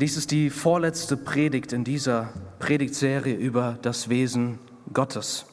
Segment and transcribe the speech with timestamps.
[0.00, 4.58] Dies ist die vorletzte Predigt in dieser Predigtserie über das Wesen
[4.94, 5.44] Gottes.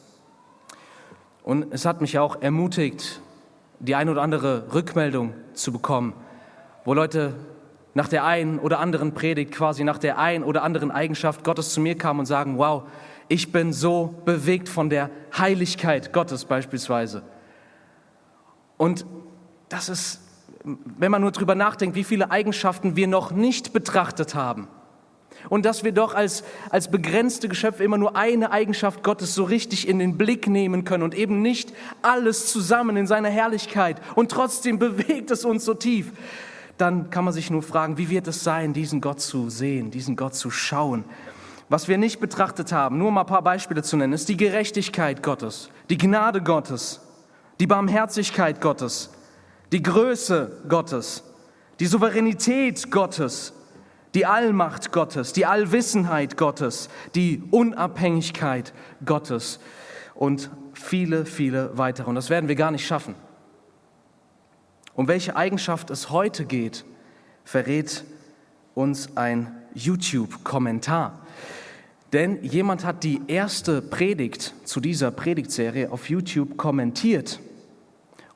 [1.42, 3.20] Und es hat mich auch ermutigt,
[3.78, 6.14] die ein oder andere Rückmeldung zu bekommen,
[6.86, 7.34] wo Leute
[7.92, 11.82] nach der einen oder anderen Predigt, quasi nach der einen oder anderen Eigenschaft Gottes zu
[11.82, 12.84] mir kamen und sagen, wow,
[13.28, 17.22] ich bin so bewegt von der Heiligkeit Gottes beispielsweise.
[18.78, 19.04] Und
[19.68, 20.22] das ist
[20.98, 24.68] wenn man nur darüber nachdenkt, wie viele Eigenschaften wir noch nicht betrachtet haben.
[25.48, 29.88] Und dass wir doch als, als begrenzte Geschöpfe immer nur eine Eigenschaft Gottes so richtig
[29.88, 34.00] in den Blick nehmen können und eben nicht alles zusammen in seiner Herrlichkeit.
[34.14, 36.12] Und trotzdem bewegt es uns so tief.
[36.76, 40.16] Dann kann man sich nur fragen, wie wird es sein, diesen Gott zu sehen, diesen
[40.16, 41.04] Gott zu schauen.
[41.68, 45.22] Was wir nicht betrachtet haben, nur mal ein paar Beispiele zu nennen, ist die Gerechtigkeit
[45.22, 47.00] Gottes, die Gnade Gottes,
[47.60, 49.10] die Barmherzigkeit Gottes,
[49.72, 51.24] die Größe Gottes,
[51.80, 53.52] die Souveränität Gottes,
[54.14, 58.72] die Allmacht Gottes, die Allwissenheit Gottes, die Unabhängigkeit
[59.04, 59.60] Gottes
[60.14, 62.08] und viele, viele weitere.
[62.08, 63.14] Und das werden wir gar nicht schaffen.
[64.94, 66.84] Um welche Eigenschaft es heute geht,
[67.44, 68.04] verrät
[68.74, 71.20] uns ein YouTube-Kommentar.
[72.12, 77.38] Denn jemand hat die erste Predigt zu dieser Predigtserie auf YouTube kommentiert.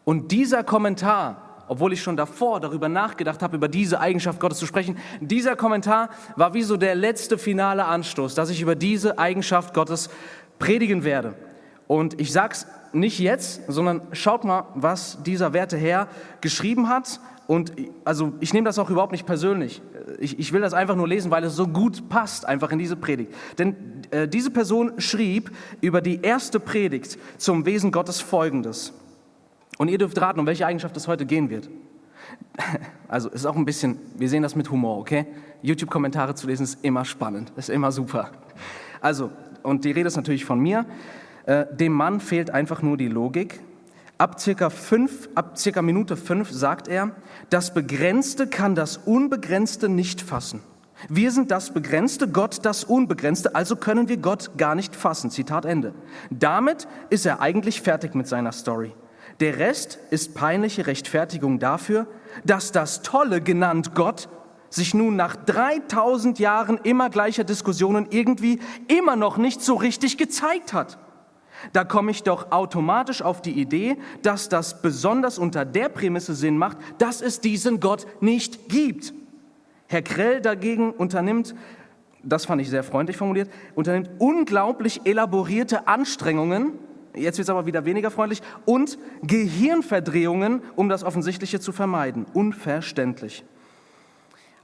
[0.04, 4.66] Und dieser Kommentar, obwohl ich schon davor darüber nachgedacht habe, über diese Eigenschaft Gottes zu
[4.66, 9.74] sprechen, dieser Kommentar war wie so der letzte finale Anstoß, dass ich über diese Eigenschaft
[9.74, 10.10] Gottes
[10.58, 11.34] predigen werde.
[11.86, 16.08] Und ich sage es nicht jetzt, sondern schaut mal, was dieser werte Herr
[16.40, 17.20] geschrieben hat.
[17.46, 17.72] Und
[18.04, 19.82] also ich nehme das auch überhaupt nicht persönlich.
[20.18, 22.96] Ich, ich, will das einfach nur lesen, weil es so gut passt einfach in diese
[22.96, 23.32] Predigt.
[23.58, 23.76] Denn
[24.10, 28.92] äh, diese Person schrieb über die erste Predigt zum Wesen Gottes Folgendes.
[29.78, 31.68] Und ihr dürft raten, um welche Eigenschaft es heute gehen wird.
[33.08, 35.26] Also ist auch ein bisschen, wir sehen das mit Humor, okay?
[35.62, 38.30] YouTube-Kommentare zu lesen ist immer spannend, ist immer super.
[39.00, 39.30] Also,
[39.62, 40.86] und die Rede ist natürlich von mir.
[41.46, 43.60] Äh, dem Mann fehlt einfach nur die Logik.
[44.18, 47.10] Ab circa, fünf, ab circa Minute fünf sagt er,
[47.50, 50.60] das Begrenzte kann das Unbegrenzte nicht fassen.
[51.08, 55.30] Wir sind das Begrenzte, Gott das Unbegrenzte, also können wir Gott gar nicht fassen.
[55.30, 55.94] Zitat Ende.
[56.30, 58.92] Damit ist er eigentlich fertig mit seiner Story.
[59.40, 62.06] Der Rest ist peinliche Rechtfertigung dafür,
[62.44, 64.28] dass das Tolle genannt Gott
[64.70, 70.72] sich nun nach 3000 Jahren immer gleicher Diskussionen irgendwie immer noch nicht so richtig gezeigt
[70.72, 70.98] hat.
[71.72, 76.58] Da komme ich doch automatisch auf die Idee, dass das besonders unter der Prämisse Sinn
[76.58, 79.12] macht, dass es diesen Gott nicht gibt.
[79.86, 81.54] Herr Krell dagegen unternimmt,
[82.22, 86.78] das fand ich sehr freundlich formuliert, unternimmt unglaublich elaborierte Anstrengungen,
[87.14, 92.26] jetzt wird es aber wieder weniger freundlich, und Gehirnverdrehungen, um das Offensichtliche zu vermeiden.
[92.32, 93.44] Unverständlich.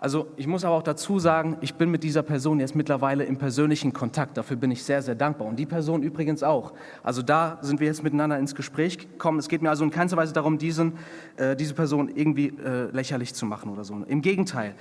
[0.00, 3.36] Also ich muss aber auch dazu sagen, ich bin mit dieser Person jetzt mittlerweile im
[3.36, 4.36] persönlichen Kontakt.
[4.36, 5.48] Dafür bin ich sehr, sehr dankbar.
[5.48, 6.72] Und die Person übrigens auch.
[7.03, 9.41] Also da sind wir jetzt miteinander ins Gespräch gekommen.
[9.41, 10.92] Es geht mir also in keinster Weise darum, diesen,
[11.36, 13.97] äh, diese Person irgendwie äh, lächerlich zu machen oder so.
[14.06, 14.76] Im Gegenteil.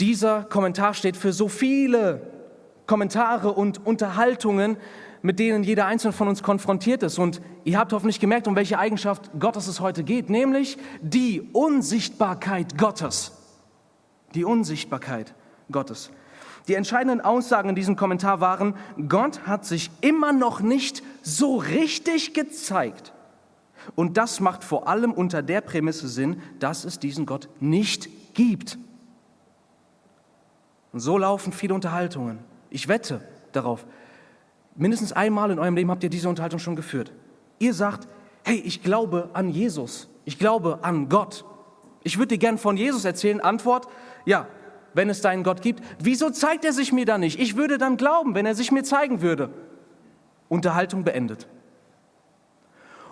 [0.00, 2.22] Dieser Kommentar steht für so viele
[2.86, 4.78] Kommentare und Unterhaltungen,
[5.22, 7.18] mit denen jeder einzelne von uns konfrontiert ist.
[7.18, 12.78] Und ihr habt hoffentlich gemerkt, um welche Eigenschaft Gottes es heute geht, nämlich die Unsichtbarkeit
[12.78, 13.32] Gottes.
[14.34, 15.34] Die Unsichtbarkeit
[15.70, 16.10] Gottes.
[16.68, 18.74] Die entscheidenden Aussagen in diesem Kommentar waren,
[19.08, 23.12] Gott hat sich immer noch nicht so richtig gezeigt.
[23.94, 28.78] Und das macht vor allem unter der Prämisse Sinn, dass es diesen Gott nicht gibt.
[30.92, 32.38] Und so laufen viele Unterhaltungen.
[32.70, 33.20] Ich wette
[33.52, 33.86] darauf,
[34.76, 37.12] Mindestens einmal in eurem Leben habt ihr diese Unterhaltung schon geführt.
[37.58, 38.08] Ihr sagt,
[38.44, 40.08] hey, ich glaube an Jesus.
[40.24, 41.44] Ich glaube an Gott.
[42.02, 43.40] Ich würde dir gern von Jesus erzählen.
[43.40, 43.88] Antwort,
[44.24, 44.46] ja,
[44.94, 45.82] wenn es deinen Gott gibt.
[45.98, 47.40] Wieso zeigt er sich mir dann nicht?
[47.40, 49.50] Ich würde dann glauben, wenn er sich mir zeigen würde.
[50.48, 51.46] Unterhaltung beendet.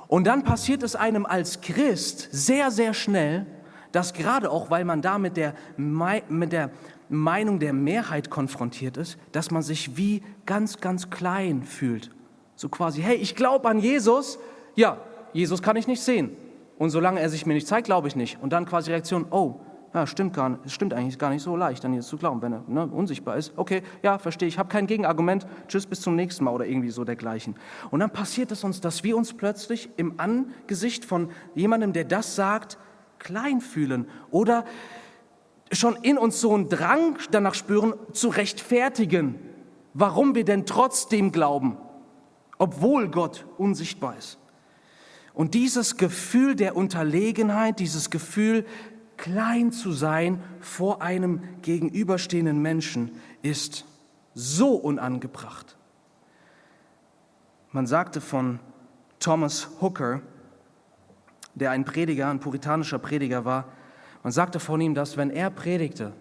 [0.06, 3.46] Und dann passiert es einem als Christ sehr, sehr schnell,
[3.90, 6.70] dass gerade auch, weil man da mit der, mit der
[7.14, 12.10] Meinung der Mehrheit konfrontiert ist, dass man sich wie ganz, ganz klein fühlt.
[12.56, 14.38] So quasi, hey, ich glaube an Jesus,
[14.74, 14.98] ja,
[15.32, 16.36] Jesus kann ich nicht sehen.
[16.78, 18.38] Und solange er sich mir nicht zeigt, glaube ich nicht.
[18.42, 19.60] Und dann quasi Reaktion, oh,
[19.94, 22.52] ja, stimmt gar nicht, stimmt eigentlich gar nicht so leicht, an Jesus zu glauben, wenn
[22.52, 23.52] er ne, unsichtbar ist.
[23.56, 27.04] Okay, ja, verstehe ich, habe kein Gegenargument, tschüss, bis zum nächsten Mal oder irgendwie so
[27.04, 27.54] dergleichen.
[27.92, 32.34] Und dann passiert es uns, dass wir uns plötzlich im Angesicht von jemandem, der das
[32.34, 32.76] sagt,
[33.20, 34.64] klein fühlen oder
[35.74, 39.38] schon in uns so einen Drang danach spüren, zu rechtfertigen,
[39.94, 41.76] warum wir denn trotzdem glauben,
[42.58, 44.38] obwohl Gott unsichtbar ist.
[45.32, 48.64] Und dieses Gefühl der Unterlegenheit, dieses Gefühl
[49.16, 53.12] klein zu sein vor einem gegenüberstehenden Menschen
[53.42, 53.84] ist
[54.34, 55.76] so unangebracht.
[57.72, 58.60] Man sagte von
[59.18, 60.22] Thomas Hooker,
[61.54, 63.68] der ein Prediger, ein puritanischer Prediger war,
[64.24, 66.12] man sagte von ihm, dass wenn er predigte,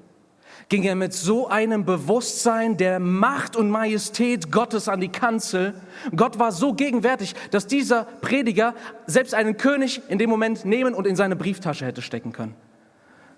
[0.70, 5.74] ging er mit so einem Bewusstsein der Macht und Majestät Gottes an die Kanzel.
[6.16, 8.76] Gott war so gegenwärtig, dass dieser Prediger
[9.08, 12.56] selbst einen König in dem Moment nehmen und in seine Brieftasche hätte stecken können.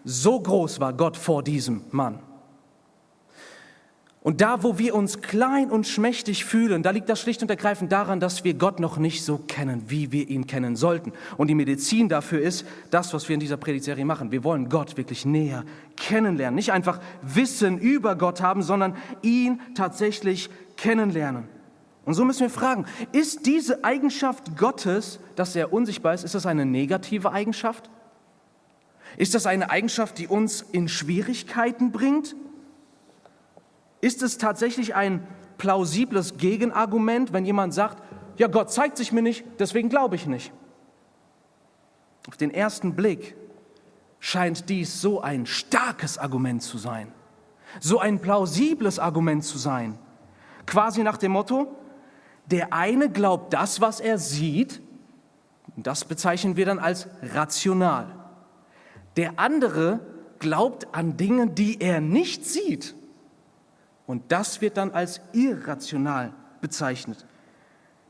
[0.04, 2.20] So groß war Gott vor diesem Mann.
[4.26, 7.92] Und da, wo wir uns klein und schmächtig fühlen, da liegt das schlicht und ergreifend
[7.92, 11.14] daran, dass wir Gott noch nicht so kennen, wie wir ihn kennen sollten.
[11.38, 14.32] Und die Medizin dafür ist das, was wir in dieser Predigtserie machen.
[14.32, 15.64] Wir wollen Gott wirklich näher
[15.96, 16.56] kennenlernen.
[16.56, 21.44] Nicht einfach Wissen über Gott haben, sondern ihn tatsächlich kennenlernen.
[22.04, 26.48] Und so müssen wir fragen, ist diese Eigenschaft Gottes, dass er unsichtbar ist, ist das
[26.48, 27.92] eine negative Eigenschaft?
[29.18, 32.36] Ist das eine Eigenschaft, die uns in Schwierigkeiten bringt?
[34.06, 35.26] Ist es tatsächlich ein
[35.58, 38.04] plausibles Gegenargument, wenn jemand sagt,
[38.38, 40.54] ja, Gott zeigt sich mir nicht, deswegen glaube ich nicht?
[42.28, 43.36] Auf den ersten Blick
[44.20, 47.12] scheint dies so ein starkes Argument zu sein,
[47.80, 49.98] so ein plausibles Argument zu sein.
[50.68, 51.76] Quasi nach dem Motto,
[52.46, 54.84] der eine glaubt das, was er sieht,
[55.78, 58.06] das bezeichnen wir dann als rational.
[59.18, 60.00] Der andere
[60.38, 62.94] glaubt an Dinge, die er nicht sieht.
[64.08, 67.26] Und das wird dann als irrational bezeichnet.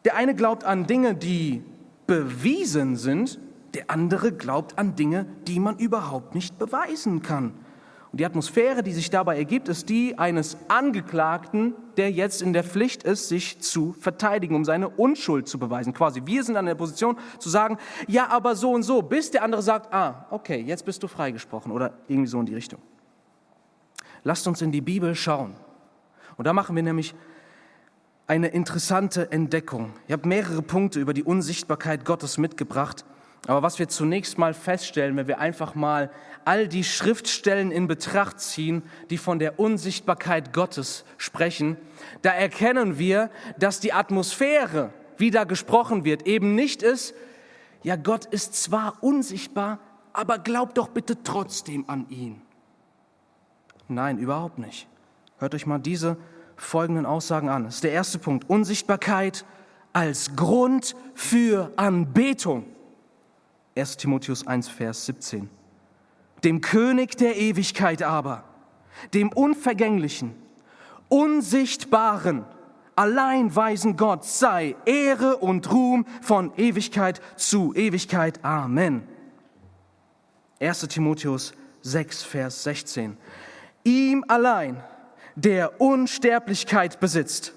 [0.03, 1.63] Der eine glaubt an Dinge, die
[2.06, 3.39] bewiesen sind,
[3.74, 7.53] der andere glaubt an Dinge, die man überhaupt nicht beweisen kann.
[8.12, 12.63] Und die Atmosphäre, die sich dabei ergibt, ist die eines Angeklagten, der jetzt in der
[12.63, 15.92] Pflicht ist, sich zu verteidigen, um seine Unschuld zu beweisen.
[15.92, 17.77] Quasi, wir sind an der Position zu sagen,
[18.07, 21.74] ja, aber so und so, bis der andere sagt, ah, okay, jetzt bist du freigesprochen
[21.74, 22.80] oder irgendwie so in die Richtung.
[24.24, 25.56] Lasst uns in die Bibel schauen.
[26.38, 27.16] Und da machen wir nämlich
[28.28, 29.94] eine interessante Entdeckung.
[30.08, 33.06] Ich habe mehrere Punkte über die Unsichtbarkeit Gottes mitgebracht.
[33.48, 36.10] Aber was wir zunächst mal feststellen, wenn wir einfach mal
[36.46, 41.78] all die Schriftstellen in Betracht ziehen, die von der Unsichtbarkeit Gottes sprechen,
[42.24, 43.30] da erkennen wir,
[43.60, 47.14] dass die Atmosphäre, wie da gesprochen wird, eben nicht ist,
[47.84, 49.78] ja, Gott ist zwar unsichtbar,
[50.12, 52.42] aber glaub doch bitte trotzdem an ihn.
[53.88, 54.88] Nein, überhaupt nicht.
[55.38, 56.18] Hört euch mal diese
[56.56, 57.66] folgenden Aussagen an.
[57.66, 58.50] Das ist der erste Punkt.
[58.50, 59.46] Unsichtbarkeit
[59.94, 62.66] als Grund für Anbetung.
[63.76, 65.50] 1 Timotheus 1, Vers 17.
[66.44, 68.44] Dem König der Ewigkeit aber,
[69.14, 70.34] dem Unvergänglichen,
[71.10, 72.46] Unsichtbaren,
[72.96, 78.44] allein weisen Gott sei Ehre und Ruhm von Ewigkeit zu Ewigkeit.
[78.44, 79.04] Amen.
[80.62, 83.18] 1 Timotheus 6, Vers 16.
[83.84, 84.81] Ihm allein
[85.36, 87.54] der Unsterblichkeit besitzt,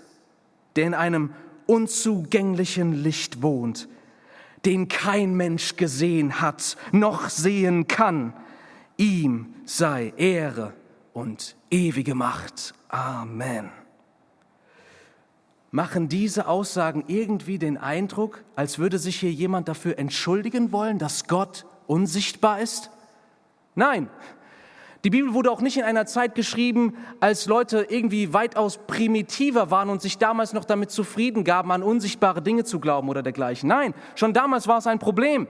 [0.77, 1.33] der in einem
[1.67, 3.89] unzugänglichen Licht wohnt,
[4.65, 8.33] den kein Mensch gesehen hat, noch sehen kann.
[8.97, 10.73] Ihm sei Ehre
[11.13, 12.75] und ewige Macht.
[12.89, 13.71] Amen.
[15.71, 21.29] Machen diese Aussagen irgendwie den Eindruck, als würde sich hier jemand dafür entschuldigen wollen, dass
[21.29, 22.91] Gott unsichtbar ist?
[23.75, 24.09] Nein,
[25.05, 29.91] die Bibel wurde auch nicht in einer Zeit geschrieben, als Leute irgendwie weitaus primitiver waren
[29.91, 33.69] und sich damals noch damit zufrieden gaben, an unsichtbare Dinge zu glauben oder dergleichen.
[33.69, 35.47] Nein, schon damals war es ein Problem,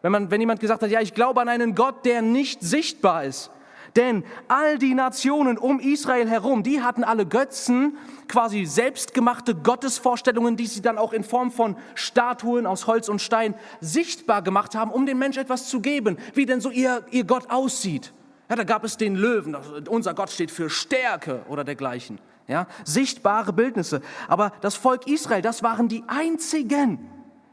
[0.00, 3.24] wenn, man, wenn jemand gesagt hat, ja, ich glaube an einen Gott, der nicht sichtbar
[3.24, 3.50] ist.
[3.96, 7.96] Denn all die Nationen um Israel herum, die hatten alle Götzen,
[8.28, 13.54] quasi selbstgemachte Gottesvorstellungen, die sie dann auch in Form von Statuen aus Holz und Stein
[13.80, 17.50] sichtbar gemacht haben, um den Menschen etwas zu geben, wie denn so ihr, ihr Gott
[17.50, 18.12] aussieht.
[18.48, 19.56] Ja, da gab es den Löwen,
[19.88, 22.20] unser Gott steht für Stärke oder dergleichen.
[22.46, 24.02] Ja, sichtbare Bildnisse.
[24.28, 27.10] Aber das Volk Israel, das waren die einzigen,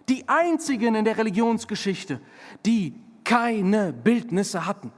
[0.08, 2.22] die einzigen in der Religionsgeschichte,
[2.66, 4.92] die keine Bildnisse hatten.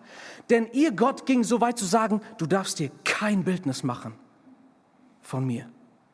[0.50, 4.16] Denn ihr Gott ging so weit zu sagen, du darfst dir kein Bildnis machen
[5.22, 5.70] von mir.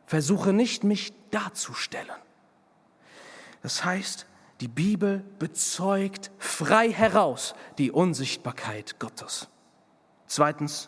[0.06, 2.16] Versuche nicht, mich darzustellen.
[3.64, 4.26] Das heißt,
[4.60, 9.48] die Bibel bezeugt frei heraus die Unsichtbarkeit Gottes.
[10.32, 10.88] Zweitens,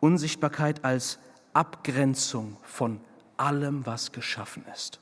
[0.00, 1.18] Unsichtbarkeit als
[1.54, 3.00] Abgrenzung von
[3.38, 5.00] allem, was geschaffen ist.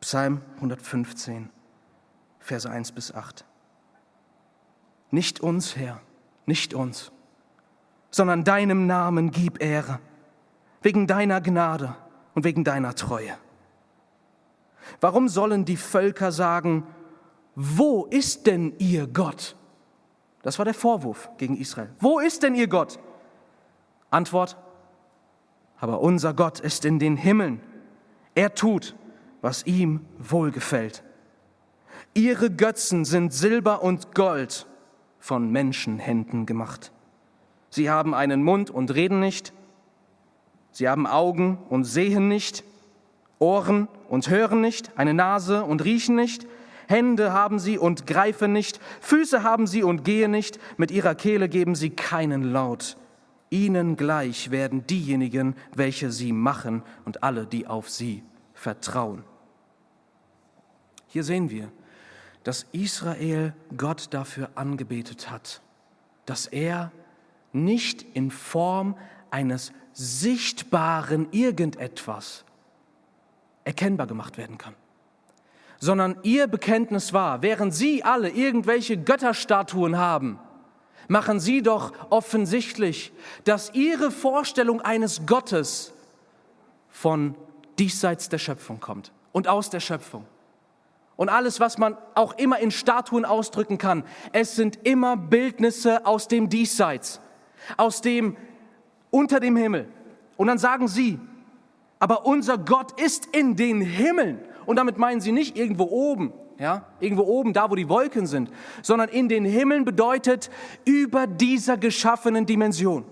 [0.00, 1.50] Psalm 115,
[2.38, 3.44] Verse 1 bis 8.
[5.10, 6.00] Nicht uns, Herr,
[6.46, 7.10] nicht uns,
[8.12, 9.98] sondern deinem Namen gib Ehre,
[10.82, 11.96] wegen deiner Gnade
[12.36, 13.36] und wegen deiner Treue.
[15.00, 16.86] Warum sollen die Völker sagen,
[17.56, 19.56] wo ist denn ihr Gott?
[20.42, 21.90] Das war der Vorwurf gegen Israel.
[21.98, 22.98] Wo ist denn ihr Gott?
[24.10, 24.56] Antwort,
[25.78, 27.60] aber unser Gott ist in den Himmeln.
[28.34, 28.94] Er tut,
[29.40, 31.02] was ihm wohlgefällt.
[32.14, 34.66] Ihre Götzen sind Silber und Gold
[35.18, 36.92] von Menschenhänden gemacht.
[37.70, 39.52] Sie haben einen Mund und reden nicht.
[40.72, 42.64] Sie haben Augen und sehen nicht,
[43.38, 46.46] Ohren und hören nicht, eine Nase und riechen nicht.
[46.90, 51.48] Hände haben sie und greifen nicht, Füße haben sie und gehen nicht, mit ihrer Kehle
[51.48, 52.96] geben sie keinen Laut.
[53.48, 59.22] Ihnen gleich werden diejenigen, welche sie machen und alle, die auf sie vertrauen.
[61.06, 61.70] Hier sehen wir,
[62.42, 65.62] dass Israel Gott dafür angebetet hat,
[66.26, 66.90] dass er
[67.52, 68.96] nicht in Form
[69.30, 72.44] eines sichtbaren irgendetwas
[73.62, 74.74] erkennbar gemacht werden kann,
[75.80, 80.38] sondern ihr Bekenntnis war, während sie alle irgendwelche Götterstatuen haben,
[81.08, 83.12] machen sie doch offensichtlich,
[83.44, 85.92] dass ihre Vorstellung eines Gottes
[86.90, 87.34] von
[87.78, 90.24] diesseits der Schöpfung kommt und aus der Schöpfung
[91.20, 96.28] und alles, was man auch immer in Statuen ausdrücken kann, es sind immer Bildnisse aus
[96.28, 97.20] dem Diesseits,
[97.76, 98.38] aus dem
[99.10, 99.86] unter dem Himmel.
[100.38, 101.18] Und dann sagen sie,
[101.98, 104.40] aber unser Gott ist in den Himmeln.
[104.66, 108.50] Und damit meinen sie nicht irgendwo oben, ja, irgendwo oben, da wo die Wolken sind,
[108.82, 110.50] sondern in den Himmeln bedeutet
[110.84, 113.04] über dieser geschaffenen Dimension.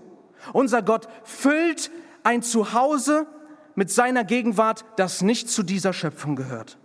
[0.53, 1.91] Unser Gott füllt
[2.23, 3.27] ein Zuhause
[3.75, 6.77] mit seiner Gegenwart, das nicht zu dieser Schöpfung gehört.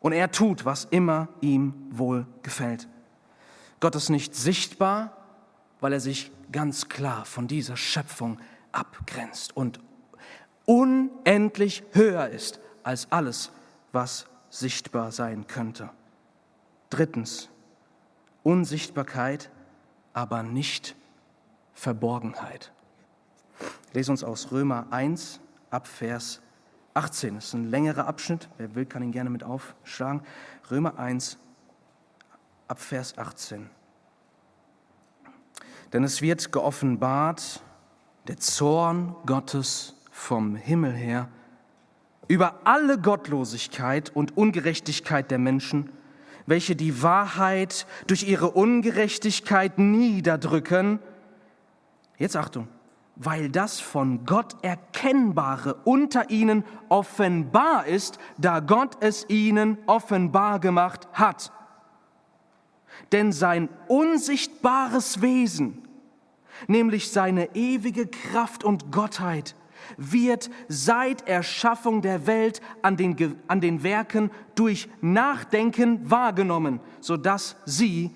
[0.00, 2.88] Und er tut, was immer ihm wohl gefällt.
[3.80, 5.16] Gott ist nicht sichtbar,
[5.80, 8.38] weil er sich ganz klar von dieser Schöpfung
[8.72, 9.80] abgrenzt und
[10.64, 13.50] unendlich höher ist als alles,
[13.92, 15.90] was sichtbar sein könnte.
[16.90, 17.48] Drittens,
[18.42, 19.50] Unsichtbarkeit,
[20.12, 20.96] aber nicht
[21.74, 22.72] Verborgenheit.
[23.92, 25.40] Lese uns aus Römer 1
[25.70, 26.40] ab Vers
[26.94, 27.36] 18.
[27.36, 28.48] Das ist ein längerer Abschnitt.
[28.56, 30.22] Wer will, kann ihn gerne mit aufschlagen.
[30.70, 31.38] Römer 1,
[32.66, 33.70] ab Vers 18.
[35.92, 37.62] Denn es wird geoffenbart
[38.26, 41.28] der Zorn Gottes vom Himmel her
[42.28, 45.90] über alle Gottlosigkeit und Ungerechtigkeit der Menschen,
[46.46, 50.98] welche die Wahrheit durch ihre Ungerechtigkeit niederdrücken.
[52.18, 52.68] Jetzt Achtung,
[53.16, 61.08] weil das von Gott Erkennbare unter ihnen offenbar ist, da Gott es ihnen offenbar gemacht
[61.12, 61.52] hat.
[63.12, 65.82] Denn sein unsichtbares Wesen,
[66.66, 69.54] nämlich seine ewige Kraft und Gottheit,
[69.96, 78.10] wird seit Erschaffung der Welt an den, an den Werken durch Nachdenken wahrgenommen, sodass sie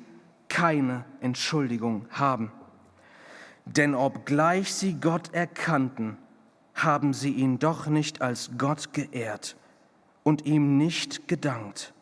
[0.48, 2.52] keine Entschuldigung haben.
[3.64, 6.18] Denn obgleich sie Gott erkannten,
[6.74, 9.56] haben sie ihn doch nicht als Gott geehrt
[10.22, 11.92] und ihm nicht gedankt,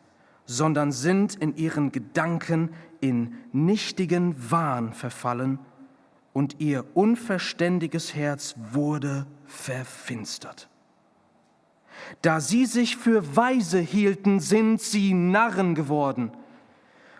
[0.46, 5.58] sondern sind in ihren Gedanken in nichtigen Wahn verfallen
[6.32, 10.68] und ihr unverständiges Herz wurde verfinstert.
[12.22, 16.32] Da sie sich für weise hielten, sind sie Narren geworden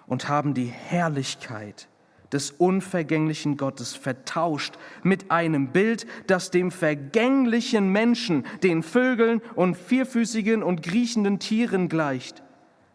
[0.06, 1.88] und haben die Herrlichkeit
[2.32, 10.62] des unvergänglichen Gottes vertauscht mit einem Bild, das dem vergänglichen Menschen, den Vögeln und vierfüßigen
[10.62, 12.42] und kriechenden Tieren gleicht.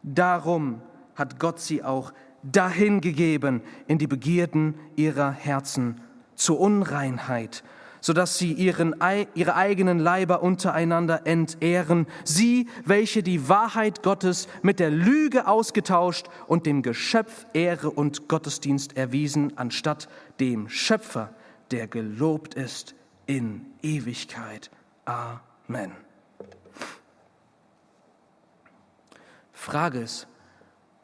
[0.03, 0.81] Darum
[1.15, 5.99] hat Gott sie auch dahingegeben in die Begierden ihrer Herzen
[6.35, 7.63] zur Unreinheit
[8.05, 8.93] sodass sie ihren,
[9.33, 16.67] ihre eigenen Leiber untereinander entehren, sie, welche die Wahrheit Gottes mit der Lüge ausgetauscht und
[16.67, 20.07] dem Geschöpf Ehre und Gottesdienst erwiesen, anstatt
[20.39, 21.33] dem Schöpfer,
[21.71, 22.93] der gelobt ist
[23.25, 24.69] in Ewigkeit.
[25.05, 25.91] Amen.
[29.51, 30.27] Frage ist,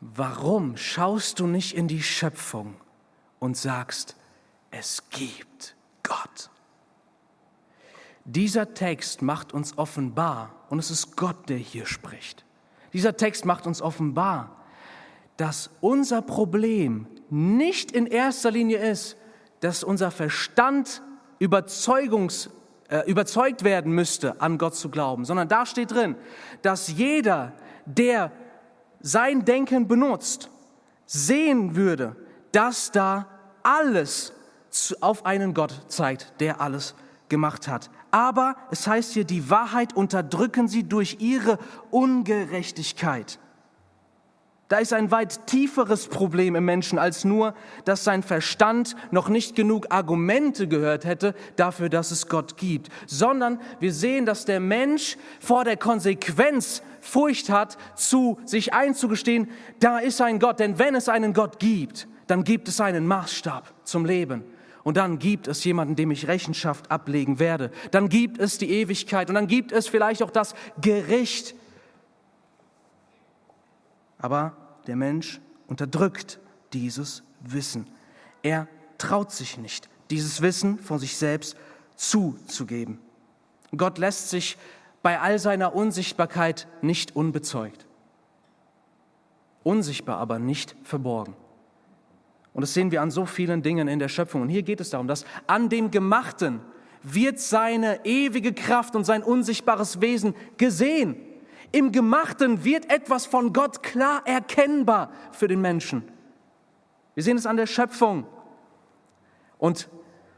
[0.02, 2.76] warum schaust du nicht in die Schöpfung
[3.40, 4.18] und sagst,
[4.72, 6.50] es gibt Gott?
[8.26, 12.46] Dieser Text macht uns offenbar, und es ist Gott, der hier spricht,
[12.94, 14.58] dieser Text macht uns offenbar,
[15.38, 19.18] dass unser Problem nicht in erster Linie ist,
[19.62, 21.02] dass unser Verstand
[21.40, 22.50] Überzeugungs,
[22.90, 26.16] äh, überzeugt werden müsste, an Gott zu glauben, sondern da steht drin,
[26.62, 27.54] dass jeder,
[27.86, 28.32] der
[29.00, 30.50] sein Denken benutzt,
[31.06, 32.16] sehen würde,
[32.52, 33.28] dass da
[33.64, 34.34] alles
[35.02, 36.96] auf einen Gott zeigt, der alles
[37.30, 37.90] gemacht hat.
[38.12, 41.58] Aber es heißt hier, die Wahrheit unterdrücken sie durch ihre
[41.90, 43.40] Ungerechtigkeit.
[44.72, 49.54] Da ist ein weit tieferes Problem im Menschen als nur, dass sein Verstand noch nicht
[49.54, 55.18] genug Argumente gehört hätte dafür, dass es Gott gibt, sondern wir sehen, dass der Mensch
[55.42, 59.50] vor der Konsequenz Furcht hat, zu sich einzugestehen,
[59.82, 60.62] da ist ein Gott.
[60.62, 64.46] Denn wenn es einen Gott gibt, dann gibt es einen Maßstab zum Leben.
[64.84, 67.72] Und dann gibt es jemanden, dem ich Rechenschaft ablegen werde.
[67.92, 71.56] Dann gibt es die Ewigkeit und dann gibt es vielleicht auch das Gericht.
[74.18, 74.58] Aber
[74.88, 76.40] der Mensch unterdrückt
[76.74, 77.88] dieses Wissen.
[78.44, 81.56] Er traut sich nicht, dieses Wissen von sich selbst
[81.96, 83.00] zuzugeben.
[83.76, 84.58] Gott lässt sich
[85.02, 87.86] bei all seiner Unsichtbarkeit nicht unbezeugt.
[89.64, 91.36] Unsichtbar, aber nicht verborgen.
[92.54, 94.42] Und das sehen wir an so vielen Dingen in der Schöpfung.
[94.42, 96.60] Und hier geht es darum, dass an dem Gemachten
[97.04, 101.16] wird seine ewige Kraft und sein unsichtbares Wesen gesehen.
[101.72, 106.04] Im Gemachten wird etwas von Gott klar erkennbar für den Menschen.
[107.14, 108.28] Wir sehen es an der Schöpfung.
[109.58, 109.90] Und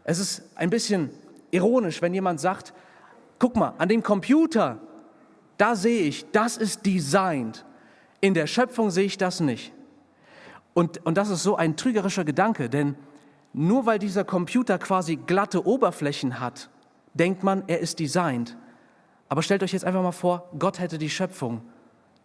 [0.04, 1.10] es ist ein bisschen
[1.50, 2.74] ironisch, wenn jemand sagt,
[3.40, 4.80] guck mal, an dem Computer,
[5.58, 7.66] da sehe ich, das ist designed.
[8.22, 9.74] In der Schöpfung sehe ich das nicht.
[10.74, 12.96] Und, und das ist so ein trügerischer Gedanke, denn
[13.54, 16.70] nur weil dieser Computer quasi glatte Oberflächen hat,
[17.14, 18.58] denkt man, er ist designt.
[19.30, 21.62] Aber stellt euch jetzt einfach mal vor, Gott hätte die Schöpfung,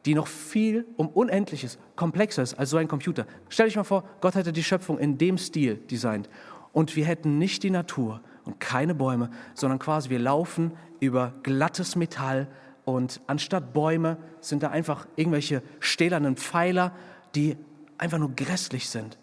[0.06, 3.26] die noch viel um Unendliches, komplexer ist als so ein Computer.
[3.48, 6.30] Stellt euch mal vor, Gott hätte die Schöpfung in dem Stil designt.
[6.72, 11.96] Und wir hätten nicht die Natur und keine Bäume, sondern quasi wir laufen über glattes
[11.96, 12.48] Metall
[12.84, 16.92] und anstatt Bäume sind da einfach irgendwelche stählernen Pfeiler,
[17.34, 17.58] die
[17.98, 19.18] einfach nur grässlich sind.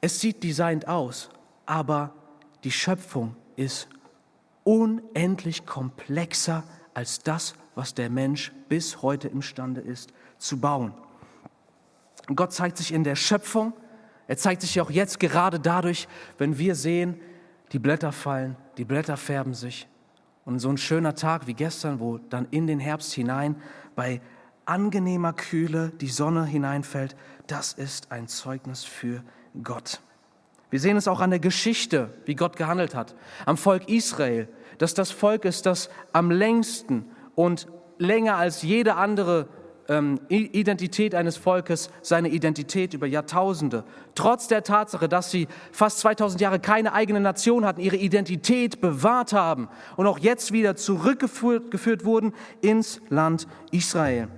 [0.00, 1.30] Es sieht designt aus,
[1.66, 2.14] aber
[2.64, 3.88] die Schöpfung ist
[4.64, 10.94] unendlich komplexer als das, was der Mensch bis heute imstande ist zu bauen.
[12.34, 13.72] Gott zeigt sich in der Schöpfung,
[14.26, 16.06] er zeigt sich auch jetzt gerade dadurch,
[16.38, 17.20] wenn wir sehen,
[17.72, 19.88] die Blätter fallen, die Blätter färben sich.
[20.44, 23.56] Und so ein schöner Tag wie gestern, wo dann in den Herbst hinein
[23.94, 24.20] bei
[24.64, 29.22] angenehmer Kühle die Sonne hineinfällt, das ist ein Zeugnis für
[29.62, 30.00] Gott.
[30.70, 33.16] Wir sehen es auch an der Geschichte, wie Gott gehandelt hat.
[33.44, 37.66] Am Volk Israel, dass das Volk ist, das am längsten und
[37.98, 39.48] länger als jede andere
[39.88, 43.82] ähm, Identität eines Volkes seine Identität über Jahrtausende,
[44.14, 49.32] trotz der Tatsache, dass sie fast 2000 Jahre keine eigene Nation hatten, ihre Identität bewahrt
[49.32, 54.28] haben und auch jetzt wieder zurückgeführt wurden ins Land Israel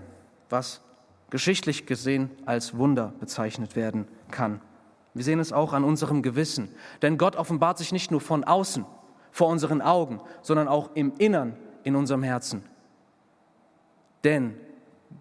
[0.53, 0.83] was
[1.31, 4.61] geschichtlich gesehen als Wunder bezeichnet werden kann.
[5.15, 6.69] Wir sehen es auch an unserem Gewissen,
[7.01, 8.85] denn Gott offenbart sich nicht nur von außen,
[9.31, 12.62] vor unseren Augen, sondern auch im Innern, in unserem Herzen.
[14.25, 14.55] Denn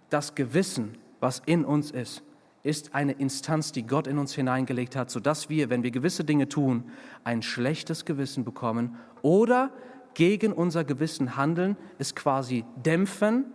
[0.10, 2.24] das Gewissen, was in uns ist,
[2.64, 6.48] ist eine Instanz, die Gott in uns hineingelegt hat, sodass wir, wenn wir gewisse Dinge
[6.48, 6.92] tun,
[7.24, 9.72] ein schlechtes Gewissen bekommen oder
[10.14, 13.46] gegen unser Gewissen handeln, es quasi dämpfen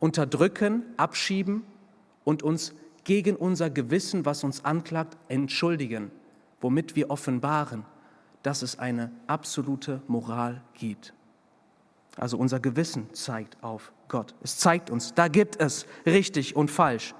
[0.00, 1.64] unterdrücken, abschieben
[2.24, 6.10] und uns gegen unser Gewissen, was uns anklagt, entschuldigen,
[6.60, 7.84] womit wir offenbaren,
[8.42, 11.14] dass es eine absolute Moral gibt.
[12.16, 14.34] Also unser Gewissen zeigt auf Gott.
[14.42, 17.14] Es zeigt uns, da gibt es richtig und falsch.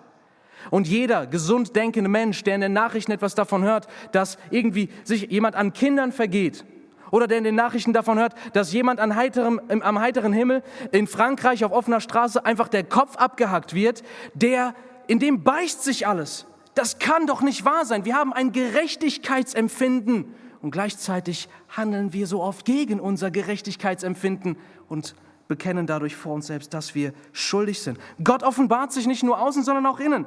[0.70, 5.30] Und jeder gesund denkende Mensch, der in den Nachrichten etwas davon hört, dass irgendwie sich
[5.30, 6.64] jemand an Kindern vergeht,
[7.10, 11.06] oder der in den Nachrichten davon hört, dass jemand an heiterem, am heiteren Himmel in
[11.06, 14.02] Frankreich auf offener Straße einfach der Kopf abgehackt wird,
[14.34, 14.74] der,
[15.06, 16.46] in dem beißt sich alles.
[16.74, 18.04] Das kann doch nicht wahr sein.
[18.04, 24.56] Wir haben ein Gerechtigkeitsempfinden und gleichzeitig handeln wir so oft gegen unser Gerechtigkeitsempfinden
[24.88, 25.14] und
[25.48, 27.98] bekennen dadurch vor uns selbst, dass wir schuldig sind.
[28.22, 30.26] Gott offenbart sich nicht nur außen, sondern auch innen.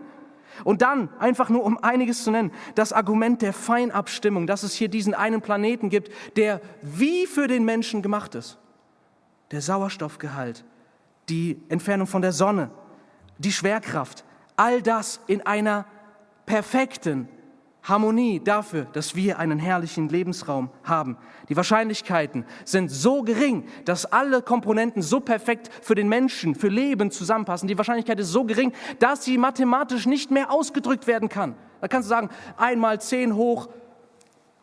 [0.63, 4.89] Und dann, einfach nur um einiges zu nennen, das Argument der Feinabstimmung, dass es hier
[4.89, 8.57] diesen einen Planeten gibt, der wie für den Menschen gemacht ist.
[9.51, 10.63] Der Sauerstoffgehalt,
[11.29, 12.71] die Entfernung von der Sonne,
[13.37, 14.23] die Schwerkraft,
[14.55, 15.85] all das in einer
[16.45, 17.27] perfekten,
[17.83, 21.17] Harmonie dafür, dass wir einen herrlichen Lebensraum haben.
[21.49, 27.09] Die Wahrscheinlichkeiten sind so gering, dass alle Komponenten so perfekt für den Menschen, für Leben
[27.09, 27.67] zusammenpassen.
[27.67, 31.55] Die Wahrscheinlichkeit ist so gering, dass sie mathematisch nicht mehr ausgedrückt werden kann.
[31.81, 33.67] Da kannst du sagen, einmal zehn hoch,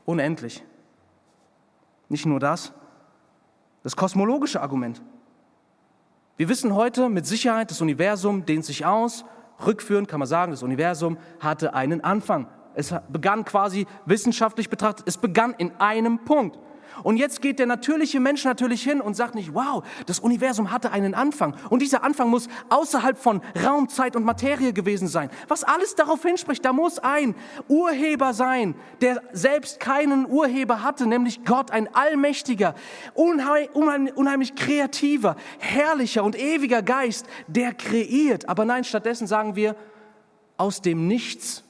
[0.05, 0.63] unendlich.
[2.09, 2.73] Nicht nur das,
[3.83, 5.03] das kosmologische Argument.
[6.37, 9.25] Wir wissen heute mit Sicherheit, das Universum dehnt sich aus.
[9.67, 12.47] Rückführend kann man sagen, das Universum hatte einen Anfang.
[12.79, 16.57] Es begann quasi wissenschaftlich betrachtet, es begann in einem Punkt.
[17.03, 20.93] Und jetzt geht der natürliche Mensch natürlich hin und sagt nicht, wow, das Universum hatte
[20.93, 21.57] einen Anfang.
[21.71, 25.29] Und dieser Anfang muss außerhalb von Raum, Zeit und Materie gewesen sein.
[25.49, 27.35] Was alles darauf hinspricht, da muss ein
[27.67, 32.75] Urheber sein, der selbst keinen Urheber hatte, nämlich Gott, ein allmächtiger,
[33.15, 38.49] unheimlich, kreativer, herrlicher und ewiger Geist, der kreiert.
[38.49, 39.75] Aber nein, stattdessen sagen wir,
[40.57, 41.65] aus dem Nichts,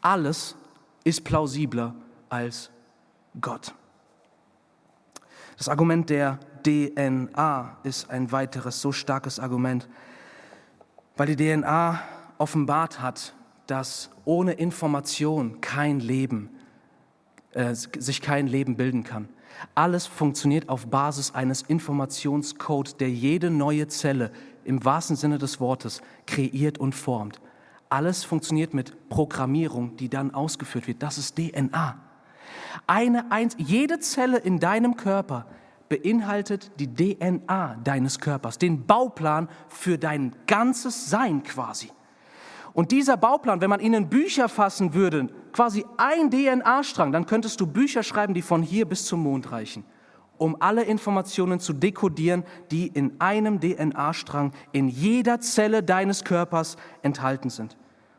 [0.00, 0.56] alles
[1.04, 1.94] ist plausibler
[2.28, 2.70] als
[3.40, 3.74] Gott.
[5.56, 9.88] Das Argument der DNA ist ein weiteres so starkes Argument,
[11.16, 12.00] weil die DNA
[12.38, 13.34] offenbart hat,
[13.66, 16.50] dass ohne Information kein Leben,
[17.52, 19.28] äh, sich kein Leben bilden kann.
[19.74, 24.30] Alles funktioniert auf Basis eines Informationscodes, der jede neue Zelle
[24.64, 27.40] im wahrsten Sinne des Wortes kreiert und formt.
[27.90, 31.02] Alles funktioniert mit Programmierung, die dann ausgeführt wird.
[31.02, 31.98] Das ist DNA.
[32.86, 35.46] Eine, eins, jede Zelle in deinem Körper
[35.88, 41.90] beinhaltet die DNA deines Körpers, den Bauplan für dein ganzes Sein quasi.
[42.74, 47.60] Und dieser Bauplan, wenn man ihn in Bücher fassen würde, quasi ein DNA-Strang, dann könntest
[47.60, 49.84] du Bücher schreiben, die von hier bis zum Mond reichen,
[50.38, 57.50] um alle Informationen zu dekodieren, die in einem DNA-Strang in jeder Zelle deines Körpers enthalten
[57.50, 57.76] sind.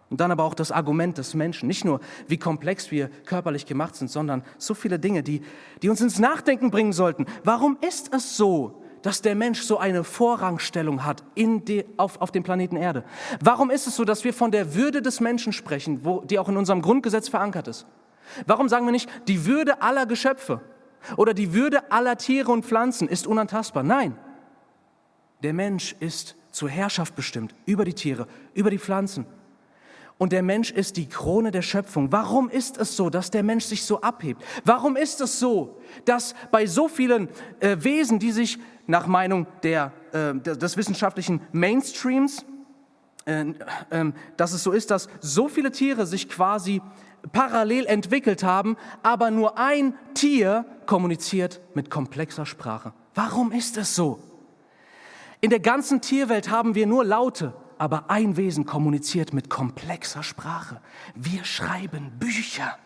[0.10, 1.68] Und dann aber auch das Argument des Menschen.
[1.68, 5.42] Nicht nur, wie komplex wir körperlich gemacht sind, sondern so viele Dinge, die,
[5.82, 7.26] die uns ins Nachdenken bringen sollten.
[7.44, 12.32] Warum ist es so, dass der Mensch so eine Vorrangstellung hat in die, auf, auf
[12.32, 13.04] dem Planeten Erde?
[13.40, 16.50] Warum ist es so, dass wir von der Würde des Menschen sprechen, wo, die auch
[16.50, 17.86] in unserem Grundgesetz verankert ist?
[18.48, 20.62] Warum sagen wir nicht, die Würde aller Geschöpfe
[21.18, 23.84] oder die Würde aller Tiere und Pflanzen ist unantastbar?
[23.84, 24.18] Nein,
[25.44, 29.26] der Mensch ist zur Herrschaft bestimmt über die Tiere, über die Pflanzen
[30.20, 32.12] und der Mensch ist die Krone der Schöpfung.
[32.12, 34.44] Warum ist es so, dass der Mensch sich so abhebt?
[34.66, 37.30] Warum ist es so, dass bei so vielen
[37.62, 42.46] äh, Wesen, die sich nach Meinung der, äh, des wissenschaftlichen Mainstreams,
[43.26, 43.54] äh,
[43.92, 46.82] ähm, dass es so ist, dass so viele Tiere sich quasi
[47.32, 52.94] parallel entwickelt haben, aber nur ein Tier kommuniziert mit komplexer Sprache.
[53.14, 54.20] Warum ist es so?
[55.42, 60.82] In der ganzen Tierwelt haben wir nur Laute, aber ein Wesen kommuniziert mit komplexer Sprache.
[61.16, 62.78] Wir schreiben Bücher.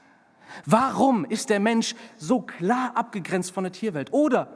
[0.66, 4.14] Warum ist der Mensch so klar abgegrenzt von der Tierwelt?
[4.14, 4.56] Oder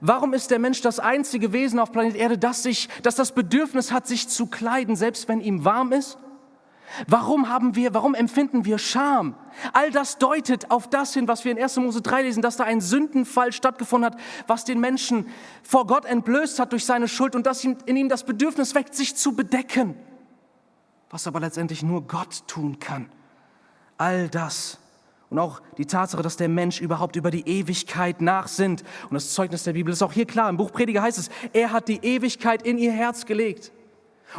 [0.00, 3.92] warum ist der Mensch das einzige Wesen auf Planet Erde, das, sich, das das Bedürfnis
[3.92, 6.18] hat, sich zu kleiden, selbst wenn ihm warm ist?
[7.08, 9.34] Warum haben wir, warum empfinden wir Scham?
[9.72, 11.76] All das deutet auf das hin, was wir in 1.
[11.78, 15.26] Mose 3 lesen, dass da ein Sündenfall stattgefunden hat, was den Menschen
[15.62, 19.16] vor Gott entblößt hat durch seine Schuld und dass in ihm das Bedürfnis weckt, sich
[19.16, 19.96] zu bedecken.
[21.10, 23.08] Was aber letztendlich nur Gott tun kann.
[23.96, 24.78] All das
[25.34, 28.84] und auch die Tatsache, dass der Mensch überhaupt über die Ewigkeit nachsinnt.
[29.10, 30.48] Und das Zeugnis der Bibel ist auch hier klar.
[30.48, 33.72] Im Buch Prediger heißt es, er hat die Ewigkeit in ihr Herz gelegt.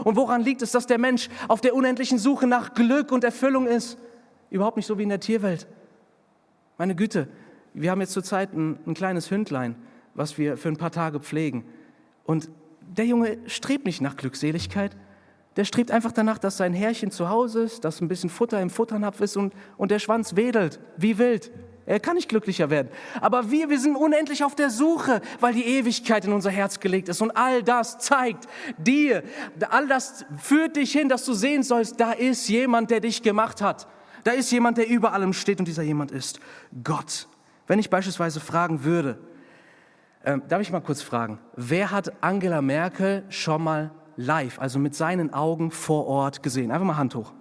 [0.06, 3.68] Und woran liegt es, dass der Mensch auf der unendlichen Suche nach Glück und Erfüllung
[3.68, 3.98] ist?
[4.50, 5.68] Überhaupt nicht so wie in der Tierwelt.
[6.78, 7.28] Meine Güte,
[7.74, 9.76] wir haben jetzt zurzeit ein, ein kleines Hündlein,
[10.14, 11.66] was wir für ein paar Tage pflegen.
[12.24, 14.96] Und der Junge strebt nicht nach Glückseligkeit.
[15.56, 18.70] Der strebt einfach danach, dass sein Härchen zu Hause ist, dass ein bisschen Futter im
[18.70, 21.52] Futternapf ist und, und der Schwanz wedelt, wie wild.
[21.86, 22.90] Er kann nicht glücklicher werden.
[23.22, 27.10] Aber wir, wir sind unendlich auf der Suche, weil die Ewigkeit in unser Herz gelegt
[27.10, 27.22] ist.
[27.22, 29.24] Und all das zeigt dir,
[29.70, 33.62] all das führt dich hin, dass du sehen sollst, da ist jemand, der dich gemacht
[33.62, 33.88] hat.
[34.24, 36.40] Da ist jemand, der über allem steht und dieser jemand ist
[36.84, 37.28] Gott.
[37.68, 39.20] Wenn ich beispielsweise fragen würde,
[40.24, 44.96] äh, darf ich mal kurz fragen, wer hat Angela Merkel schon mal live, also mit
[44.96, 46.72] seinen Augen vor Ort gesehen?
[46.72, 47.34] Einfach mal Hand hoch.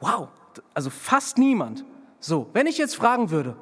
[0.00, 0.28] Wow,
[0.74, 1.84] also fast niemand.
[2.20, 3.56] So, wenn ich jetzt fragen würde,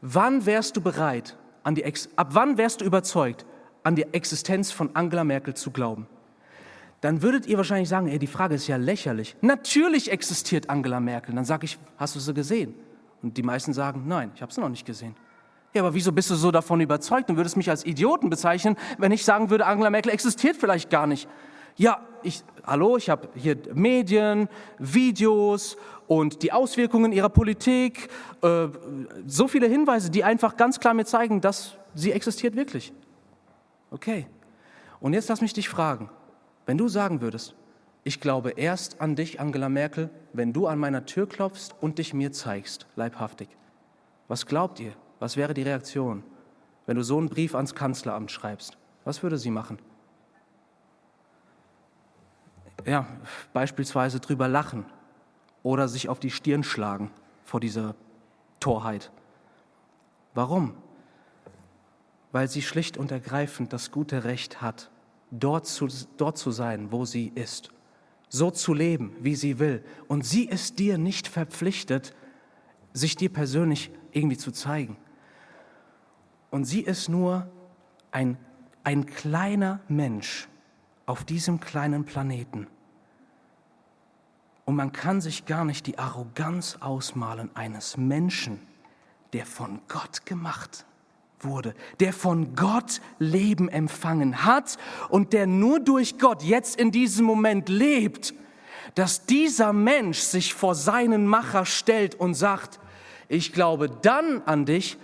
[0.00, 3.46] wann wärst du bereit, an die Ex ab wann wärst du überzeugt,
[3.82, 6.06] an die Existenz von Angela Merkel zu glauben?
[7.00, 9.36] Dann würdet ihr wahrscheinlich sagen, ey, die Frage ist ja lächerlich.
[9.42, 11.34] Natürlich existiert Angela Merkel.
[11.34, 12.74] Dann sage ich, hast du sie gesehen?
[13.22, 15.14] Und die meisten sagen, nein, ich habe sie noch nicht gesehen.
[15.74, 19.10] Ja, aber wieso bist du so davon überzeugt und würdest mich als Idioten bezeichnen, wenn
[19.10, 21.28] ich sagen würde, Angela Merkel existiert vielleicht gar nicht?
[21.76, 28.08] Ja, ich, hallo, ich habe hier Medien, Videos und die Auswirkungen ihrer Politik,
[28.42, 28.68] äh,
[29.26, 32.92] so viele Hinweise, die einfach ganz klar mir zeigen, dass sie existiert wirklich.
[33.90, 34.26] Okay.
[35.00, 36.08] Und jetzt lass mich dich fragen,
[36.66, 37.56] wenn du sagen würdest,
[38.04, 42.14] ich glaube erst an dich, Angela Merkel, wenn du an meiner Tür klopfst und dich
[42.14, 43.48] mir zeigst, leibhaftig.
[44.28, 44.92] Was glaubt ihr?
[45.20, 46.22] Was wäre die Reaktion,
[46.86, 48.76] wenn du so einen Brief ans Kanzleramt schreibst?
[49.04, 49.78] Was würde sie machen?
[52.86, 53.06] Ja,
[53.52, 54.84] beispielsweise drüber lachen
[55.62, 57.10] oder sich auf die Stirn schlagen
[57.44, 57.94] vor dieser
[58.60, 59.10] Torheit.
[60.34, 60.74] Warum?
[62.32, 64.90] Weil sie schlicht und ergreifend das gute Recht hat,
[65.30, 67.70] dort zu, dort zu sein, wo sie ist,
[68.28, 69.84] so zu leben, wie sie will.
[70.08, 72.14] Und sie ist dir nicht verpflichtet,
[72.92, 74.96] sich dir persönlich irgendwie zu zeigen.
[76.54, 77.48] Und sie ist nur
[78.12, 78.38] ein,
[78.84, 80.46] ein kleiner Mensch
[81.04, 82.68] auf diesem kleinen Planeten.
[84.64, 88.60] Und man kann sich gar nicht die Arroganz ausmalen eines Menschen,
[89.32, 90.86] der von Gott gemacht
[91.40, 97.26] wurde, der von Gott Leben empfangen hat und der nur durch Gott jetzt in diesem
[97.26, 98.32] Moment lebt,
[98.94, 102.78] dass dieser Mensch sich vor seinen Macher stellt und sagt,
[103.26, 104.98] ich glaube dann an dich,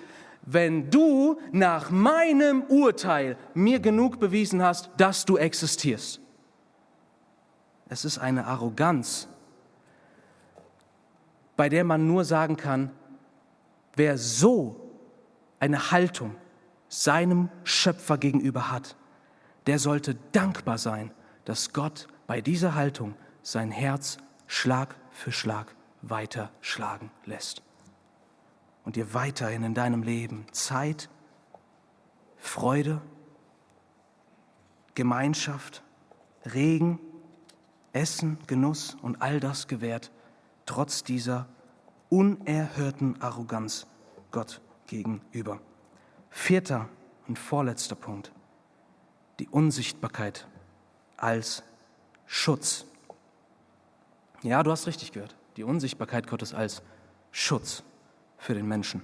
[0.52, 6.20] wenn du nach meinem Urteil mir genug bewiesen hast, dass du existierst.
[7.88, 9.28] Es ist eine Arroganz,
[11.56, 12.90] bei der man nur sagen kann,
[13.94, 14.90] wer so
[15.60, 16.34] eine Haltung
[16.88, 18.96] seinem Schöpfer gegenüber hat,
[19.66, 21.12] der sollte dankbar sein,
[21.44, 27.62] dass Gott bei dieser Haltung sein Herz Schlag für Schlag weiter schlagen lässt
[28.90, 31.08] und dir weiterhin in deinem Leben Zeit,
[32.38, 33.00] Freude,
[34.96, 35.84] Gemeinschaft,
[36.44, 36.98] Regen,
[37.92, 40.10] Essen, Genuss und all das gewährt,
[40.66, 41.46] trotz dieser
[42.08, 43.86] unerhörten Arroganz
[44.32, 45.60] Gott gegenüber.
[46.28, 46.88] Vierter
[47.28, 48.32] und vorletzter Punkt,
[49.38, 50.48] die Unsichtbarkeit
[51.16, 51.62] als
[52.26, 52.86] Schutz.
[54.42, 56.82] Ja, du hast richtig gehört, die Unsichtbarkeit Gottes als
[57.30, 57.84] Schutz
[58.40, 59.02] für den Menschen.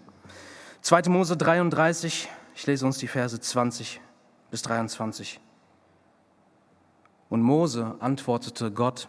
[0.80, 1.02] 2.
[1.08, 4.00] Mose 33, ich lese uns die Verse 20
[4.50, 5.40] bis 23.
[7.28, 9.08] Und Mose antwortete Gott,